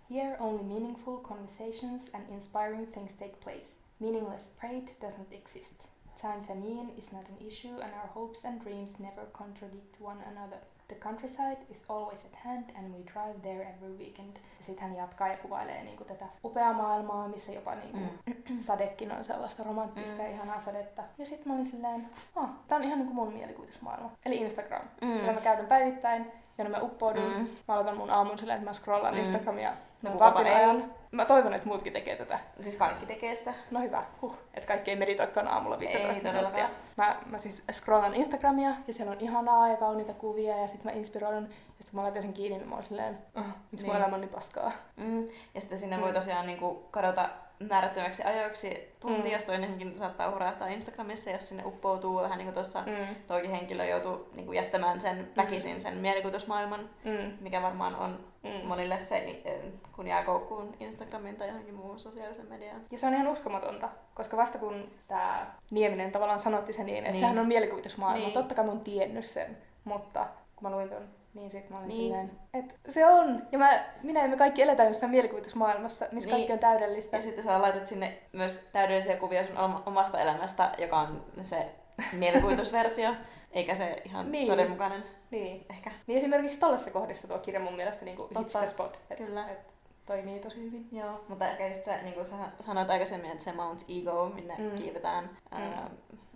[0.08, 3.78] Here only meaningful conversations and inspiring things take place.
[4.00, 5.88] Meaningless prate doesn't exist.
[6.16, 10.62] Time famine is not an issue and our hopes and dreams never contradict one another.
[10.92, 14.38] The countryside is always at hand and we drive there every weekend.
[14.60, 18.60] Sitten hän jatkaa ja kuvailee niinku tätä upeaa maailmaa, missä jopa niinku Mm.
[18.70, 20.24] sadekin on sellaista romanttista Mm.
[20.28, 21.04] ja ihanaa sadetta.
[21.18, 24.12] Ja sitten mä olin silleen, oh, tää on ihan niinku mun mielikuvitusmaailma.
[24.26, 25.08] Eli Instagram, Mm.
[25.08, 26.32] mä käytän päivittäin,
[26.62, 27.24] jonne mä uppoudun.
[27.38, 27.47] Mm.
[27.68, 29.20] Mä aloitan mun aamun silleen, että mä scrollaan Mm.
[29.20, 30.93] Instagramia No vartin ajan.
[31.12, 32.39] Mä toivon, että muutkin tekee tätä.
[32.62, 33.53] Siis kaikki tekee sitä.
[33.72, 34.36] No hyvä, huh.
[34.53, 36.70] Että kaikki ei meditoikaan aamulla 15 Ei minuuttia.
[36.97, 40.97] Mä, mä siis scrollan Instagramia ja siellä on ihanaa ja kauniita kuvia ja sitten mä
[40.99, 41.43] inspiroidun.
[41.43, 41.49] Ja
[41.84, 43.86] sitten mä laitan sen kiinni, niin mä oon silleen, oh, miksi niin.
[43.86, 44.72] mun elämä on niin paskaa.
[44.97, 45.28] Mm.
[45.55, 46.03] Ja sitten sinne Mm.
[46.03, 47.30] voi tosiaan niinku kadota
[47.70, 49.34] määrättömäksi ajoiksi tunti, Mm.
[49.34, 53.16] jos toinenkin saattaa hurahtaa Instagramissa, jos sinne uppoutuu vähän niin kuin tuossa Mm.
[53.28, 57.34] toikin henkilö joutuu niin kuin jättämään sen väkisin sen mielikuvitusmaailman, Mm.
[57.41, 58.68] mikä varmaan on Mm.
[58.68, 59.62] monille se, eh,
[59.95, 62.82] kun jää koukkuun Instagramin tai johonkin muuhun sosiaalisen mediaan.
[62.91, 67.07] Ja se on ihan uskomatonta, koska vasta kun tämä Nieminen tavallaan sanotti sen niin, että
[67.07, 67.14] Niin.
[67.14, 67.22] niin.
[67.22, 68.18] sehän on mielikuvitusmaailma.
[68.18, 68.26] Niin.
[68.26, 68.34] Niin.
[68.34, 71.88] Totta kai mä oon tiennyt sen, mutta kun mä luin ton, niin sit mä olin
[71.88, 71.98] Niin.
[72.02, 73.42] silleen, että se on.
[73.52, 76.38] Ja mä, minä ja me kaikki eletään jossain mielikuvitusmaailmassa, missä Niin.
[76.38, 76.48] niin.
[76.48, 77.18] kaikki on täydellistä.
[77.18, 81.66] Ja sitten sä laitat sinne myös täydellisiä kuvia sun oma- omasta elämästä, joka on se
[82.14, 83.10] mielikuvitusversio,
[83.52, 84.48] eikä se ihan Niin.
[84.48, 85.66] todenmukainen Niin.
[85.70, 85.92] ehkä.
[86.08, 88.60] niin esimerkiksi tollessa kohdassa tuo kirja mun mielestä niin hits Totta.
[88.60, 89.00] the spot.
[89.10, 89.48] Et, Kyllä.
[89.50, 89.60] Et
[90.06, 90.88] toimii tosi hyvin.
[90.92, 94.56] Joo, mutta ehkä just se, niin kuin sä sanoit aikaisemmin, että se Mount Ego, minne
[94.58, 94.64] mm.
[94.64, 94.76] Mm.
[94.76, 95.90] kiivetään ää,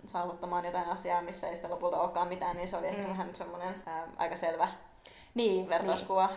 [0.06, 2.90] saavuttamaan jotain asiaa, missä ei sitten lopulta olekaan mitään, niin se oli mm.
[2.92, 3.08] ehkä Mm.
[3.08, 4.68] vähän semmoinen ää, aika selvä
[5.36, 6.28] Niin, niin, vertauskuva.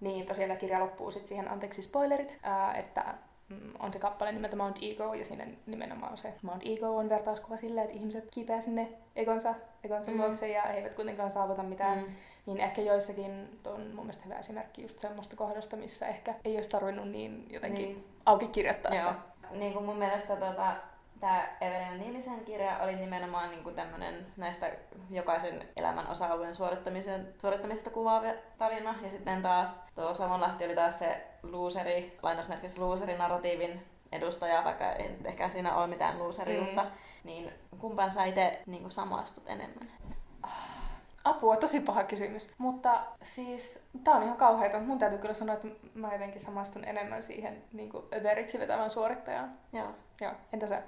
[0.00, 3.14] niin, tosiaan tämä kirja loppuu sitten siihen, anteeksi spoilerit, ää, että
[3.48, 7.56] mm, on se kappale nimeltä Mount Ego, ja siinä nimenomaan se Mount Ego on vertauskuva
[7.56, 10.18] sille, että ihmiset kipeää sinne egonsa, egonsa Mm.
[10.20, 11.98] luokse ja he eivät kuitenkaan saavuta mitään.
[11.98, 12.06] Mm.
[12.46, 16.68] Niin ehkä joissakin on mun mielestä hyvä esimerkki just semmoista kohdasta, missä ehkä ei olisi
[16.70, 17.94] tarvinnut niin jotenkin Niin.
[17.96, 18.06] niin.
[18.26, 19.08] auki kirjoittaa Joo.
[19.12, 19.14] sitä.
[19.50, 20.72] Niin kuin mun mielestä tota,
[21.20, 24.70] tämä Evelina Niemisen kirja oli nimenomaan niin kuin tämmönen näistä
[25.10, 28.26] jokaisen elämän osa-alueen suorittamisen, suorittamisesta kuvaava
[28.58, 28.94] tarina.
[29.02, 35.48] Ja sitten taas tuo Savonlahti oli taas se luuseri, lainausmerkissä luuserinarratiivin edustaja, vaikka ei ehkä
[35.48, 36.82] siinä ole mitään luuseriutta.
[36.82, 36.90] Mm.
[37.24, 39.88] Niin kumpaan sä itse niin samastut enemmän?
[41.24, 42.50] Apua, tosi paha kysymys.
[42.58, 44.80] Mutta siis, tää on ihan kauheita.
[44.80, 49.52] Mun täytyy kyllä sanoa, että mä jotenkin samastun enemmän siihen niin kuin överiksi vetävän suorittajaan.
[49.72, 49.88] Joo.
[50.20, 50.82] Joo, entä sä?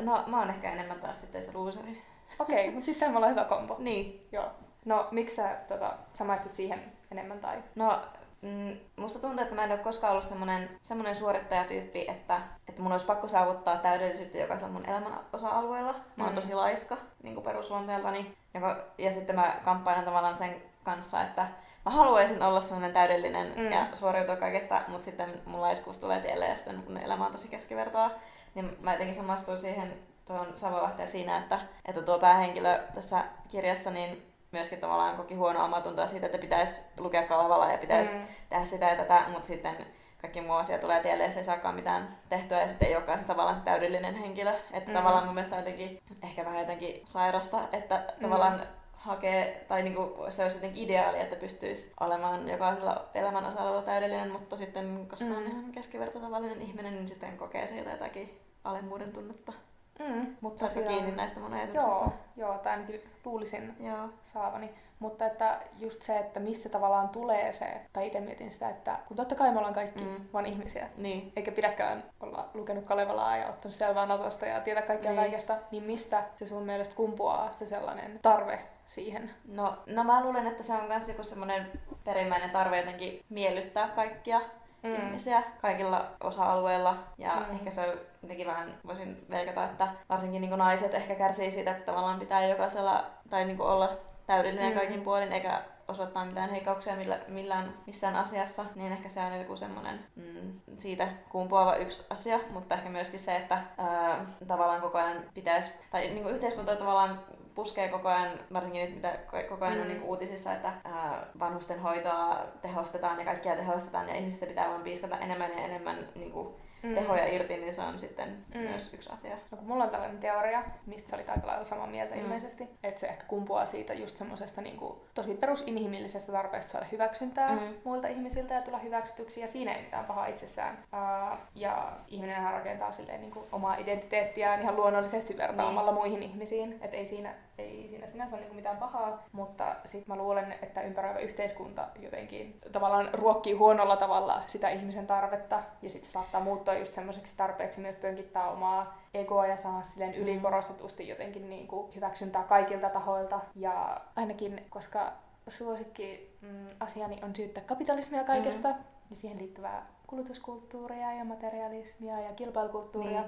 [0.00, 2.02] No mä oon ehkä enemmän taas sitten se luuseri.
[2.38, 3.76] Okei, okay, mutta sitten me ollaan hyvä kombo.
[3.78, 4.28] Niin.
[4.32, 4.50] Joo.
[4.84, 7.62] No, miksi sä tota, samaistut siihen enemmän tai?
[7.74, 8.02] No,
[8.42, 12.92] mm, musta tuntuu, että mä en ole koskaan ollut semmonen, semmonen suorittajatyyppi, että, että mun
[12.92, 15.94] olisi pakko saavuttaa täydellisyyttä jokaisella mun elämän osa-alueella.
[16.16, 16.34] Mä oon Mm.
[16.34, 18.36] tosi laiska niin perusluonteeltani.
[18.54, 21.46] Joka, ja sitten mä kamppailen tavallaan sen kanssa, että
[21.84, 23.72] mä haluaisin olla semmoinen täydellinen mm.
[23.72, 27.48] Ja suoriutua kaikesta, mutta sitten mun laiskuus tulee tielle ja sitten mun elämä on tosi
[27.48, 28.10] keskivertoa.
[28.54, 29.92] Niin mä jotenkin samastuin siihen
[30.26, 34.26] tuohon Savonlahteen siinä, että, että tuo päähenkilö tässä kirjassa niin
[34.56, 38.26] myöskin tavallaan koki huonoa omatuntoa siitä, että pitäisi lukea Kalevala ja pitäisi Mm.
[38.50, 39.76] tehdä sitä ja tätä, mutta sitten
[40.20, 43.18] kaikki muu asia tulee tielle ja se ei saakaan mitään tehtyä ja sitten ei olekaan
[43.18, 44.52] se tavallaan se täydellinen henkilö.
[44.72, 44.96] Että Mm.
[44.96, 48.22] tavallaan mun mielestä on jotenkin ehkä vähän jotenkin sairasta, että mm.
[48.22, 54.32] tavallaan hakee, tai niinku se olisi jotenkin ideaali, että pystyisi olemaan jokaisella elämän osalla täydellinen,
[54.32, 55.46] mutta sitten koska on Mm.
[55.50, 59.52] ihan keskiverto tavallinen ihminen, niin sitten kokee siitä jotakin alemmuuden tunnetta.
[59.98, 60.36] Mm.
[60.40, 61.96] Mutta Saatko tosiaan- kiinni näistä mun ajatuksista?
[61.96, 64.08] Joo, joo, tai ainakin luulisin Joo.
[64.22, 64.74] saavani.
[64.98, 69.16] Mutta että just se, että mistä tavallaan tulee se, tai itse mietin sitä, että kun
[69.16, 70.16] totta kai me ollaan kaikki Mm.
[70.32, 71.32] vaan ihmisiä, Niin.
[71.36, 75.20] eikä pidäkään olla lukenut Kalevalaa ja ottanut selvää Natosta ja tietää kaikkea niin.
[75.20, 79.30] kaikesta, niin mistä se sun mielestä kumpuaa se sellainen tarve siihen?
[79.48, 81.70] No, no mä luulen, että se on myös joku semmoinen
[82.04, 84.40] perimmäinen tarve jotenkin miellyttää kaikkia
[84.86, 85.06] mm.
[85.06, 86.96] ihmisiä kaikilla osa-alueilla.
[87.18, 87.52] Ja mm.
[87.52, 91.84] Ehkä se on jotenkin vähän, voisin velkata, että varsinkin niin naiset ehkä kärsii siitä, että
[91.86, 93.88] tavallaan pitää jokaisella tai niin olla
[94.26, 94.74] täydellinen mm.
[94.74, 94.78] Mm.
[94.78, 99.56] kaikin puolin, eikä osoittaa mitään heikkouksia millä, millään, missään asiassa, niin ehkä se on joku
[99.56, 105.22] semmoinen mm, siitä kumpuava yksi asia, mutta ehkä myöskin se, että ää, tavallaan koko ajan
[105.34, 107.20] pitäisi, tai niin kuin yhteiskunta tavallaan
[107.56, 109.82] puskee koko ajan, varsinkin nyt mitä koko ajan mm.
[109.82, 114.82] on niin uutisissa, että ää, vanhusten hoitoa tehostetaan ja kaikkia tehostetaan ja ihmisistä pitää vaan
[114.82, 116.54] piiskata enemmän ja enemmän niin kuin,
[116.88, 116.94] mm.
[116.94, 118.60] tehoja irti, niin se on sitten mm.
[118.60, 119.36] myös yksi asia.
[119.50, 122.20] No kun mulla on tällainen teoria, mistä sä olit aika lailla samaa mieltä mm.
[122.20, 127.50] ilmeisesti, että se ehkä kumpuaa siitä just semmoisesta niin kuin, tosi perusinhimillisestä tarpeesta saada hyväksyntää
[127.50, 127.74] mm.
[127.84, 130.78] muilta ihmisiltä ja tulla hyväksytyksi, ja siinä ei mitään pahaa itsessään.
[130.78, 136.00] Uh, ja ihminen rakentaa silleen niin kuin, omaa identiteettiään ihan luonnollisesti vertaamalla niin.
[136.00, 140.22] muihin ihmisiin, että ei siinä ei siinä sinänsä ole niin mitään pahaa, mutta sitten mä
[140.22, 146.40] luulen, että ympäröivä yhteiskunta jotenkin tavallaan ruokkii huonolla tavalla sitä ihmisen tarvetta ja sitten saattaa
[146.40, 150.22] muuttua just semmoiseksi tarpeeksi myös pönkittää omaa egoa ja saa silleen mm.
[150.22, 153.40] ylikorostetusti jotenkin niin kuin hyväksyntää kaikilta tahoilta.
[153.54, 155.12] Ja ainakin, koska
[155.48, 158.76] suosikki mm, asiani on syyttää kapitalismia kaikesta mm.
[159.10, 163.24] ja siihen liittyvää kulutuskulttuuria ja materialismia ja kilpailukulttuuria,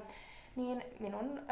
[0.57, 1.43] niin, niin minun ö,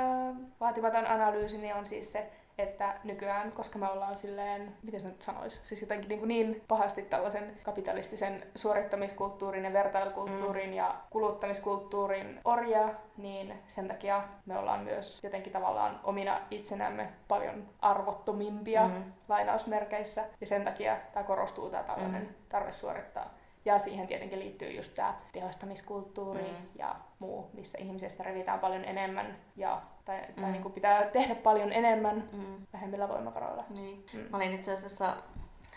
[0.60, 5.60] vaatimaton analyysini on siis se, että nykyään, koska me ollaan silleen, miten se nyt sanoisi,
[5.64, 10.74] siis jotenkin niin, kuin niin pahasti tällaisen kapitalistisen suorittamiskulttuurin ja vertailukulttuurin mm.
[10.74, 18.88] ja kuluttamiskulttuurin orja, niin sen takia me ollaan myös jotenkin tavallaan omina itsenämme paljon arvottomimpia
[18.88, 19.12] mm.
[19.28, 22.34] lainausmerkeissä, ja sen takia tämä korostuu tämä tällainen mm.
[22.48, 23.34] tarve suorittaa.
[23.64, 26.68] Ja siihen tietenkin liittyy just tämä tehostamiskulttuuri mm.
[26.78, 30.52] ja muu, missä ihmisestä revitään paljon enemmän ja tai, tai mm.
[30.52, 32.66] niin kuin pitää tehdä paljon enemmän mm.
[32.72, 33.64] vähemmillä voimavaroilla.
[33.76, 34.06] Niin.
[34.12, 34.20] Mm.
[34.30, 35.16] Mä olin itse asiassa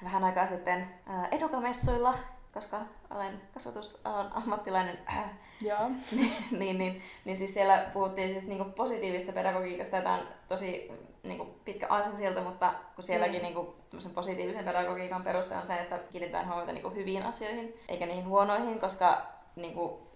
[0.03, 0.87] vähän aikaa sitten
[1.31, 2.13] edukamessuilla,
[2.53, 4.99] koska olen kasvatusalan ammattilainen.
[5.09, 5.29] Äh,
[5.69, 5.89] Joo.
[6.11, 10.91] niin, niin, niin, niin, siis siellä puhuttiin siis niinku positiivista pedagogiikasta, ja tämä on tosi
[11.23, 13.43] niinku pitkä aasinsilta, mutta kun sielläkin mm.
[13.43, 13.75] niinku,
[14.15, 19.38] positiivisen pedagogiikan peruste on se, että kiinnitetään huomiota niinku hyviin asioihin, eikä niihin huonoihin, koska
[19.55, 20.09] niinku,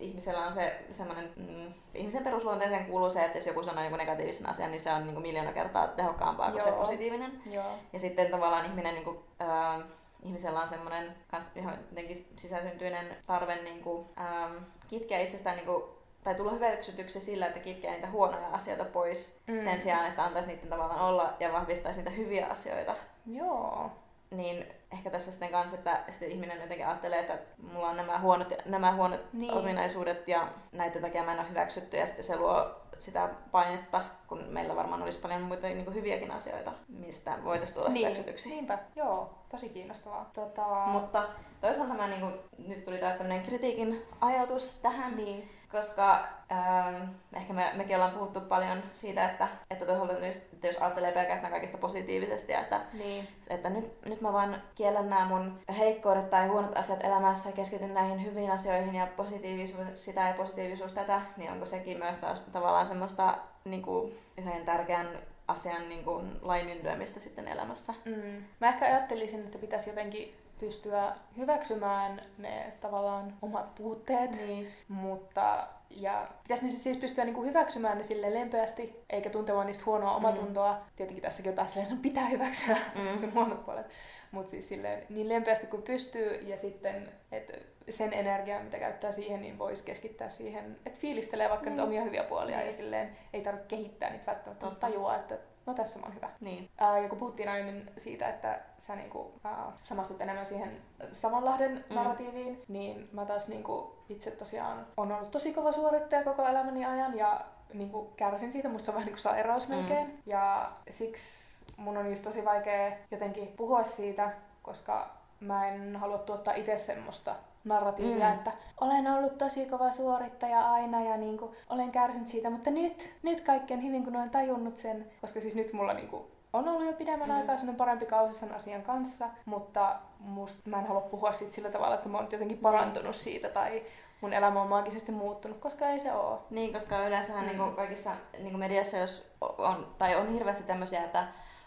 [0.00, 4.48] ihmisellä on se semmoinen, mm, ihmisen perusluonteeseen kuuluu se, että jos joku sanoo joku negatiivisen
[4.48, 6.70] asian, niin se on niin kuin miljoona kertaa tehokkaampaa kuin Joo.
[6.70, 7.42] se positiivinen.
[7.50, 7.78] Joo.
[7.92, 9.86] Ja sitten tavallaan ihminen, niin kuin, äh,
[10.22, 11.50] ihmisellä on semmoinen kans
[11.90, 14.52] jotenkin sisäsyntyinen tarve niin kuin, ähm,
[14.88, 15.84] kitkeä itsestään niin kuin,
[16.24, 19.60] tai tulla hyväksytyksi sillä, että kitkee niitä huonoja asioita pois mm.
[19.60, 22.94] sen sijaan, että antaisi niiden tavallaan olla ja vahvistaisi niitä hyviä asioita.
[23.26, 23.90] Joo
[24.36, 27.38] niin ehkä tässä sitten kanssa, että sitten ihminen jotenkin ajattelee, että
[27.72, 29.52] mulla on nämä huonot, nämä huonot niin.
[29.52, 34.44] ominaisuudet ja näiden takia mä en ole hyväksytty ja sitten se luo sitä painetta, kun
[34.48, 38.06] meillä varmaan olisi paljon muita niin kuin hyviäkin asioita, mistä voitaisiin tulla niin.
[38.06, 38.48] hyväksytyksi.
[38.48, 40.30] Niinpä, joo, tosi kiinnostavaa.
[40.34, 40.86] Tota...
[40.86, 41.28] Mutta
[41.60, 42.34] toisaalta mä niin kuin,
[42.68, 47.02] nyt tuli taas tämmöinen kritiikin ajatus tähän, niin koska ähm,
[47.32, 51.52] ehkä me, mekin ollaan puhuttu paljon siitä, että, että toisaalta jos, että jos ajattelee pelkästään
[51.52, 53.28] kaikista positiivisesti, että, niin.
[53.48, 57.94] että nyt, nyt mä vaan kiellän nämä mun heikkoudet tai huonot asiat elämässä ja keskityn
[57.94, 62.86] näihin hyviin asioihin ja positiivisuus sitä ja positiivisuus tätä, niin onko sekin myös taas tavallaan
[62.86, 65.08] semmoista niin kuin, yhden tärkeän
[65.48, 67.94] asian niin kuin, laiminlyömistä sitten elämässä.
[68.04, 68.44] Mm.
[68.60, 74.72] Mä ehkä ajattelisin, että pitäisi jotenkin pystyä hyväksymään ne tavallaan omat puutteet, niin.
[74.88, 80.16] mutta ja pitäisi siis pystyä niinku hyväksymään ne sille lempeästi, eikä tuntemaan niistä huonoa mm.
[80.16, 80.72] omatuntoa.
[80.72, 80.78] Mm.
[80.96, 83.16] Tietenkin tässäkin on taas sun pitää hyväksyä mm.
[83.20, 83.86] sun huonot puolet.
[84.30, 87.52] Mutta siis silleen, niin lempeästi kuin pystyy ja sitten, että
[87.90, 92.24] sen energiaa, mitä käyttää siihen, niin voisi keskittää siihen, että fiilistelee vaikka niitä omia hyviä
[92.24, 92.66] puolia niin.
[92.66, 96.30] ja silleen ei tarvitse kehittää niitä välttämättä, mutta tajua, että no tässä mä oon hyvä.
[96.40, 96.70] Niin.
[96.80, 100.76] Uh, ja kun puhuttiin aiemmin siitä, että sä niinku, uh, samastut enemmän siihen
[101.12, 101.94] Savonlahden mm.
[101.94, 107.18] narratiiviin, niin mä taas niinku, itse tosiaan on ollut tosi kova suorittaja koko elämäni ajan
[107.18, 107.40] ja
[107.72, 109.74] niinku, kärsin siitä, musta se on vähän niinku sairaus mm.
[109.74, 110.22] melkein.
[110.26, 115.10] Ja siksi mun on just tosi vaikea jotenkin puhua siitä, koska
[115.40, 117.34] mä en halua tuottaa itse semmoista
[117.64, 118.34] narratiivia, mm.
[118.34, 123.14] että olen ollut tosi kova suorittaja aina ja niin kuin, olen kärsinyt siitä, mutta nyt,
[123.22, 126.68] nyt kaikki on hyvin, kun olen tajunnut sen, koska siis nyt mulla niin kuin, on
[126.68, 127.34] ollut jo pidemmän mm.
[127.34, 131.70] aikaa sellainen parempi kausi sen asian kanssa, mutta must, mä en halua puhua siitä sillä
[131.70, 133.82] tavalla, että mä oon jotenkin parantunut siitä tai
[134.20, 136.38] mun elämä on maagisesti muuttunut, koska ei se ole.
[136.50, 137.46] Niin, koska yleensä mm.
[137.46, 141.26] niin kaikissa niin mediassa, jos on, tai on hirveästi tämmöisiä, että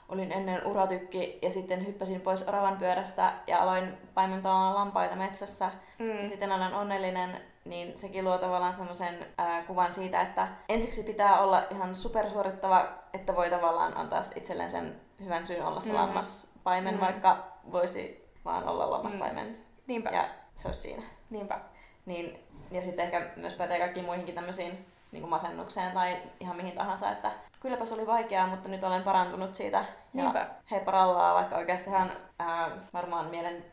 [0.10, 6.24] olin ennen uratykki ja sitten hyppäsin pois oravan pyörästä ja aloin paimentaa lampaita metsässä mm.
[6.24, 9.26] ja sitten olen onnellinen, niin sekin luo tavallaan semmoisen
[9.68, 15.46] kuvan siitä, että ensiksi pitää olla ihan supersuorittava, että voi tavallaan antaa itselleen sen hyvän
[15.46, 15.96] syyn olla se mm.
[15.96, 17.00] lammaspaimen, mm.
[17.02, 19.48] vaikka voisi vaan olla lammaspaimen.
[19.48, 19.56] Mm.
[19.88, 20.10] Niinpä.
[20.10, 21.04] Ja se olisi siinä.
[21.30, 21.60] Niinpä.
[22.06, 22.40] Niin,
[22.72, 27.12] ja sitten ehkä myös pätee kaikkiin muihinkin tämmöisiin niin kuin masennukseen tai ihan mihin tahansa,
[27.12, 27.32] että
[27.68, 29.86] kylläpäs oli vaikeaa, mutta nyt olen parantunut siitä.
[30.14, 30.40] Niinpä.
[30.40, 33.66] Ja he parallaan, vaikka oikeastihan ää, varmaan mielen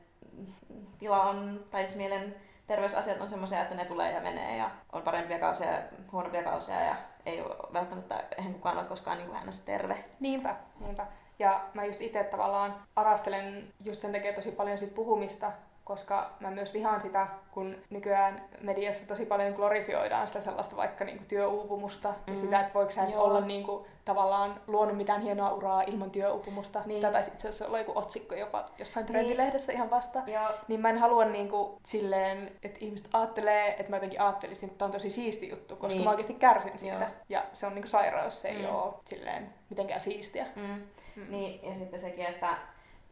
[0.98, 2.34] tila on, tai siis mielen
[2.66, 5.82] terveysasiat on semmoisia, että ne tulee ja menee ja on parempia kausia ja
[6.12, 10.04] huonompia kausia ja ei ole välttämättä, eihän kukaan ole koskaan niin kuin terve.
[10.20, 11.06] Niinpä, niinpä.
[11.38, 15.52] Ja mä just itse tavallaan arastelen just sen takia tosi paljon siitä puhumista,
[15.84, 21.24] koska mä myös vihaan sitä, kun nykyään mediassa tosi paljon glorifioidaan sitä sellaista vaikka niinku
[21.28, 22.32] työuupumusta mm.
[22.32, 26.82] ja sitä, että voiko sä edes olla niinku, tavallaan luonut mitään hienoa uraa ilman työuupumusta.
[26.86, 27.00] Niin.
[27.00, 29.76] Tätä taisi itse asiassa olla joku otsikko jopa jossain trendilehdessä niin.
[29.76, 30.22] ihan vasta.
[30.26, 30.50] Joo.
[30.68, 34.86] Niin mä en halua niinku, silleen, että ihmiset ajattelee, että mä jotenkin ajattelisin, että tämä
[34.86, 36.04] on tosi siisti juttu, koska niin.
[36.04, 36.96] mä oikeasti kärsin siitä.
[36.96, 37.08] Joo.
[37.28, 38.74] Ja se on niinku sairaus, se ei mm.
[38.74, 40.46] ole silleen mitenkään siistiä.
[40.56, 40.82] Mm.
[41.16, 41.30] Mm.
[41.30, 42.56] Niin, ja sitten sekin, että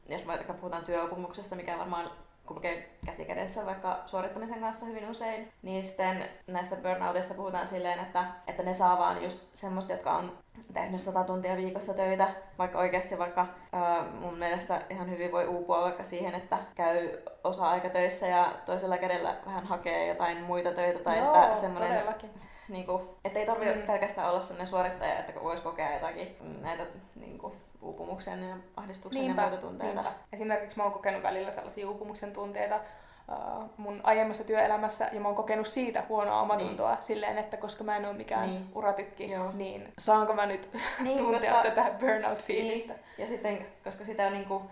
[0.09, 2.11] jos vaikka puhutaan työuupumuksesta, mikä varmaan
[2.47, 8.25] kulkee käsi kädessä vaikka suorittamisen kanssa hyvin usein, niin sitten näistä burnoutista puhutaan silleen, että,
[8.47, 10.39] että ne saa vaan just semmoista, jotka on
[10.75, 12.29] tehnyt 100 tuntia viikossa töitä,
[12.59, 18.27] vaikka oikeasti vaikka ää, mun mielestä ihan hyvin voi uupua vaikka siihen, että käy osa-aikatöissä
[18.27, 22.05] ja toisella kädellä vähän hakee jotain muita töitä tai Joo, että semmoinen
[22.69, 23.87] niin kuin, että ei tarvitse mm.
[23.87, 26.87] pelkästään olla sellainen suorittaja, että voisi kokea jotakin näitä
[27.17, 30.03] niin kuin, uupumuksen ja ahdistuksen niinpä, ja muita tunteita.
[30.03, 30.19] Niinpä.
[30.33, 32.81] Esimerkiksi mä oon kokenut välillä sellaisia uupumuksen tunteita
[33.29, 37.03] uh, mun aiemmassa työelämässä ja mä oon kokenut siitä huonoa omatuntoa niin.
[37.03, 38.67] silleen, että koska mä en ole mikään niin.
[38.75, 39.53] uratykki, Joo.
[39.53, 41.71] niin saanko mä nyt niin, tuntea koska...
[41.71, 42.93] tätä burnout-fiilistä.
[42.93, 43.05] Niin.
[43.19, 44.63] Ja sitten, koska sitä on niinku,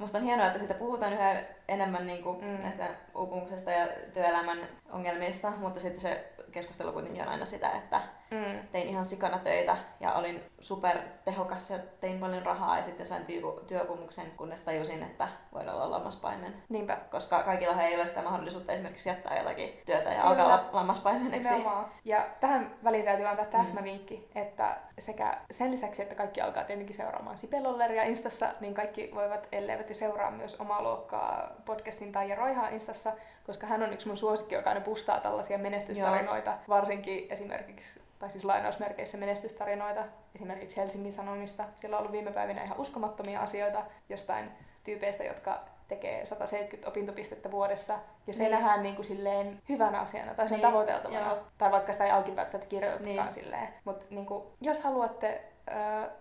[0.00, 2.62] Musta on hienoa, että siitä puhutaan yhä enemmän niin kuin mm.
[2.62, 4.58] näistä uupumuksesta ja työelämän
[4.92, 8.00] ongelmista, mutta sitten se keskustelu kuitenkin on aina sitä, että
[8.30, 8.68] mm.
[8.72, 13.24] tein ihan sikana töitä ja olin super tehokas ja tein paljon rahaa ja sitten sain
[13.24, 16.54] työ- työpumuksen, kunnes tajusin, että voin olla lammaspaimen.
[16.68, 16.98] Niinpä.
[17.10, 20.28] Koska kaikilla ei ole sitä mahdollisuutta esimerkiksi jättää jotakin työtä ja Kyllä.
[20.28, 21.50] alkaa lammaspaimeneksi.
[21.50, 21.86] Nimenomaan.
[22.04, 24.42] Ja tähän väliin täytyy antaa täsmävinkki, mm.
[24.42, 29.88] että sekä sen lisäksi, että kaikki alkaa tietenkin seuraamaan Sipelolleria Instassa, niin kaikki voivat, elleivät
[29.88, 33.12] ja seuraa myös omaa luokkaa podcastin tai Roihaa Instassa,
[33.46, 36.60] koska hän on yksi mun suosikki, joka aina pustaa tällaisia menestystarinoita, Joo.
[36.68, 40.04] varsinkin esimerkiksi tai siis lainausmerkeissä menestystarinoita,
[40.34, 41.64] esimerkiksi Helsingin Sanomista.
[41.76, 44.50] Siellä on ollut viime päivinä ihan uskomattomia asioita jostain
[44.84, 48.52] tyypeistä, jotka tekee 170 opintopistettä vuodessa, ja se niin.
[48.52, 50.68] nähdään niin kuin silleen hyvänä asiana, tai se on niin.
[50.68, 53.32] tavoiteltavana, tai vaikka sitä ei auki välttämättä kirjoitetakaan niin.
[53.32, 53.68] silleen.
[53.84, 55.44] Mutta niin kuin, jos haluatte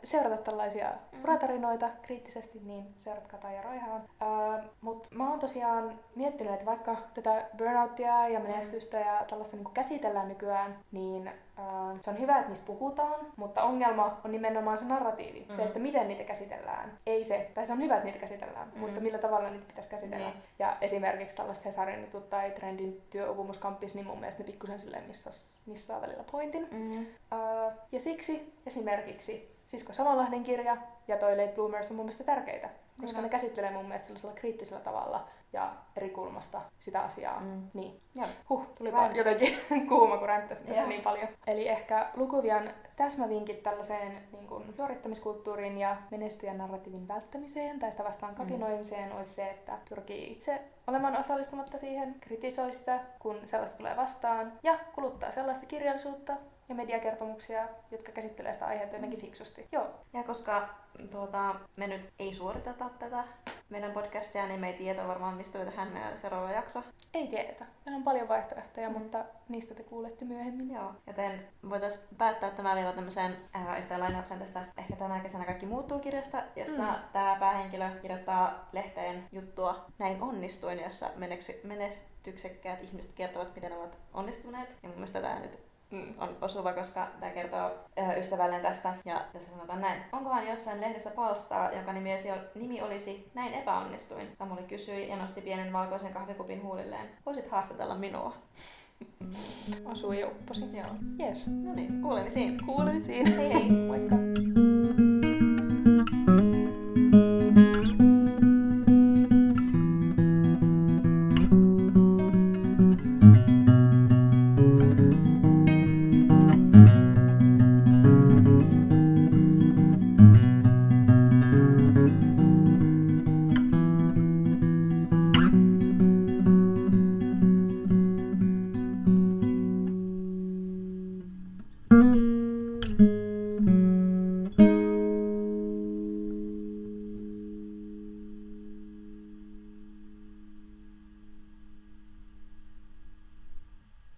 [0.03, 1.23] seurata tällaisia mm.
[1.23, 4.01] uratarinoita kriittisesti, niin seuratkaa Taija Roihaan.
[4.81, 9.05] Mutta mä oon tosiaan miettinyt, että vaikka tätä burnouttia ja menestystä mm.
[9.05, 11.31] ja tällaista niin käsitellään nykyään, niin
[12.01, 15.39] se on hyvä, että niistä puhutaan, mutta ongelma on nimenomaan se narratiivi.
[15.39, 15.55] Mm.
[15.55, 16.97] Se, että miten niitä käsitellään.
[17.05, 18.80] Ei se, tai se on hyvä, että niitä käsitellään, mm.
[18.80, 20.30] mutta millä tavalla niitä pitäisi käsitellä.
[20.30, 20.43] Niin.
[20.60, 25.34] Ja esimerkiksi tällaiset Hesarin jutut tai Trendin työuupumuskamppis, niin mun mielestä ne pikkusen silleen missaa,
[25.66, 26.68] missaa välillä pointin.
[26.72, 27.01] Mm.
[27.01, 32.70] Uh, ja siksi esimerkiksi Sisko Savonlahden kirja ja toi Late Bloomers on mun mielestä tärkeitä,
[33.01, 37.39] koska ne käsittelee mun mielestä kriittisellä tavalla ja eri kulmasta sitä asiaa.
[37.39, 37.61] Mm.
[37.73, 38.01] Niin.
[38.15, 38.25] Ja.
[38.49, 39.17] Huh, tuli right.
[39.17, 39.57] jotenkin
[39.89, 40.87] kuuma, kun ränttäisi yeah.
[40.87, 41.27] niin paljon.
[41.47, 48.35] Eli ehkä Lukuvian täsmävinkit tällaiseen niin kuin, suorittamiskulttuuriin ja menestyjän narratiivin välttämiseen tai sitä vastaan
[48.35, 49.17] kapinoimiseen mm.
[49.17, 54.79] olisi se, että pyrkii itse olemaan osallistumatta siihen, kritisoi sitä, kun sellaista tulee vastaan ja
[54.95, 56.33] kuluttaa sellaista kirjallisuutta,
[56.70, 59.67] ja mediakertomuksia, jotka käsittelee sitä aihetta jotenkin fiksusti.
[59.72, 59.88] Joo.
[60.13, 60.70] Ja koska
[61.11, 63.24] tuota, me nyt ei suoriteta tätä
[63.70, 66.84] meidän podcastia, niin me ei tiedä varmaan, mistä me tehdään meidän seuraava jakso.
[67.13, 67.65] Ei tiedetä.
[67.86, 68.99] Meillä on paljon vaihtoehtoja, mm.
[68.99, 70.72] mutta niistä te kuulette myöhemmin.
[70.72, 70.91] Joo.
[71.07, 75.99] Joten voitaisiin päättää tämä vielä tämmöiseen äh, yhteen lainauksen tästä Ehkä tänä kesänä kaikki muuttuu
[75.99, 76.99] kirjasta, jossa mm.
[77.13, 81.09] tämä päähenkilö kirjoittaa lehteen juttua Näin onnistuin, jossa
[81.63, 84.70] menestyksekkäät ihmiset kertovat, miten ovat onnistuneet.
[84.84, 88.93] Ja mun mielestä tämä nyt mm, on osuva, koska tämä kertoo ö, ystävälleen tästä.
[89.05, 90.03] Ja tässä sanotaan näin.
[90.11, 92.09] Onkohan jossain lehdessä palstaa, jonka nimi,
[92.55, 94.27] nimi olisi Näin epäonnistuin?
[94.39, 97.09] Samuli kysyi ja nosti pienen valkoisen kahvikupin huulilleen.
[97.25, 98.33] Voisit haastatella minua.
[99.85, 100.77] Osui ja upposi.
[100.77, 101.27] Joo.
[101.27, 101.47] Yes.
[101.47, 102.57] No niin, kuulemisiin.
[102.65, 103.37] Kuulemisiin.
[103.37, 103.69] Hei hei.
[103.71, 104.15] Moikka.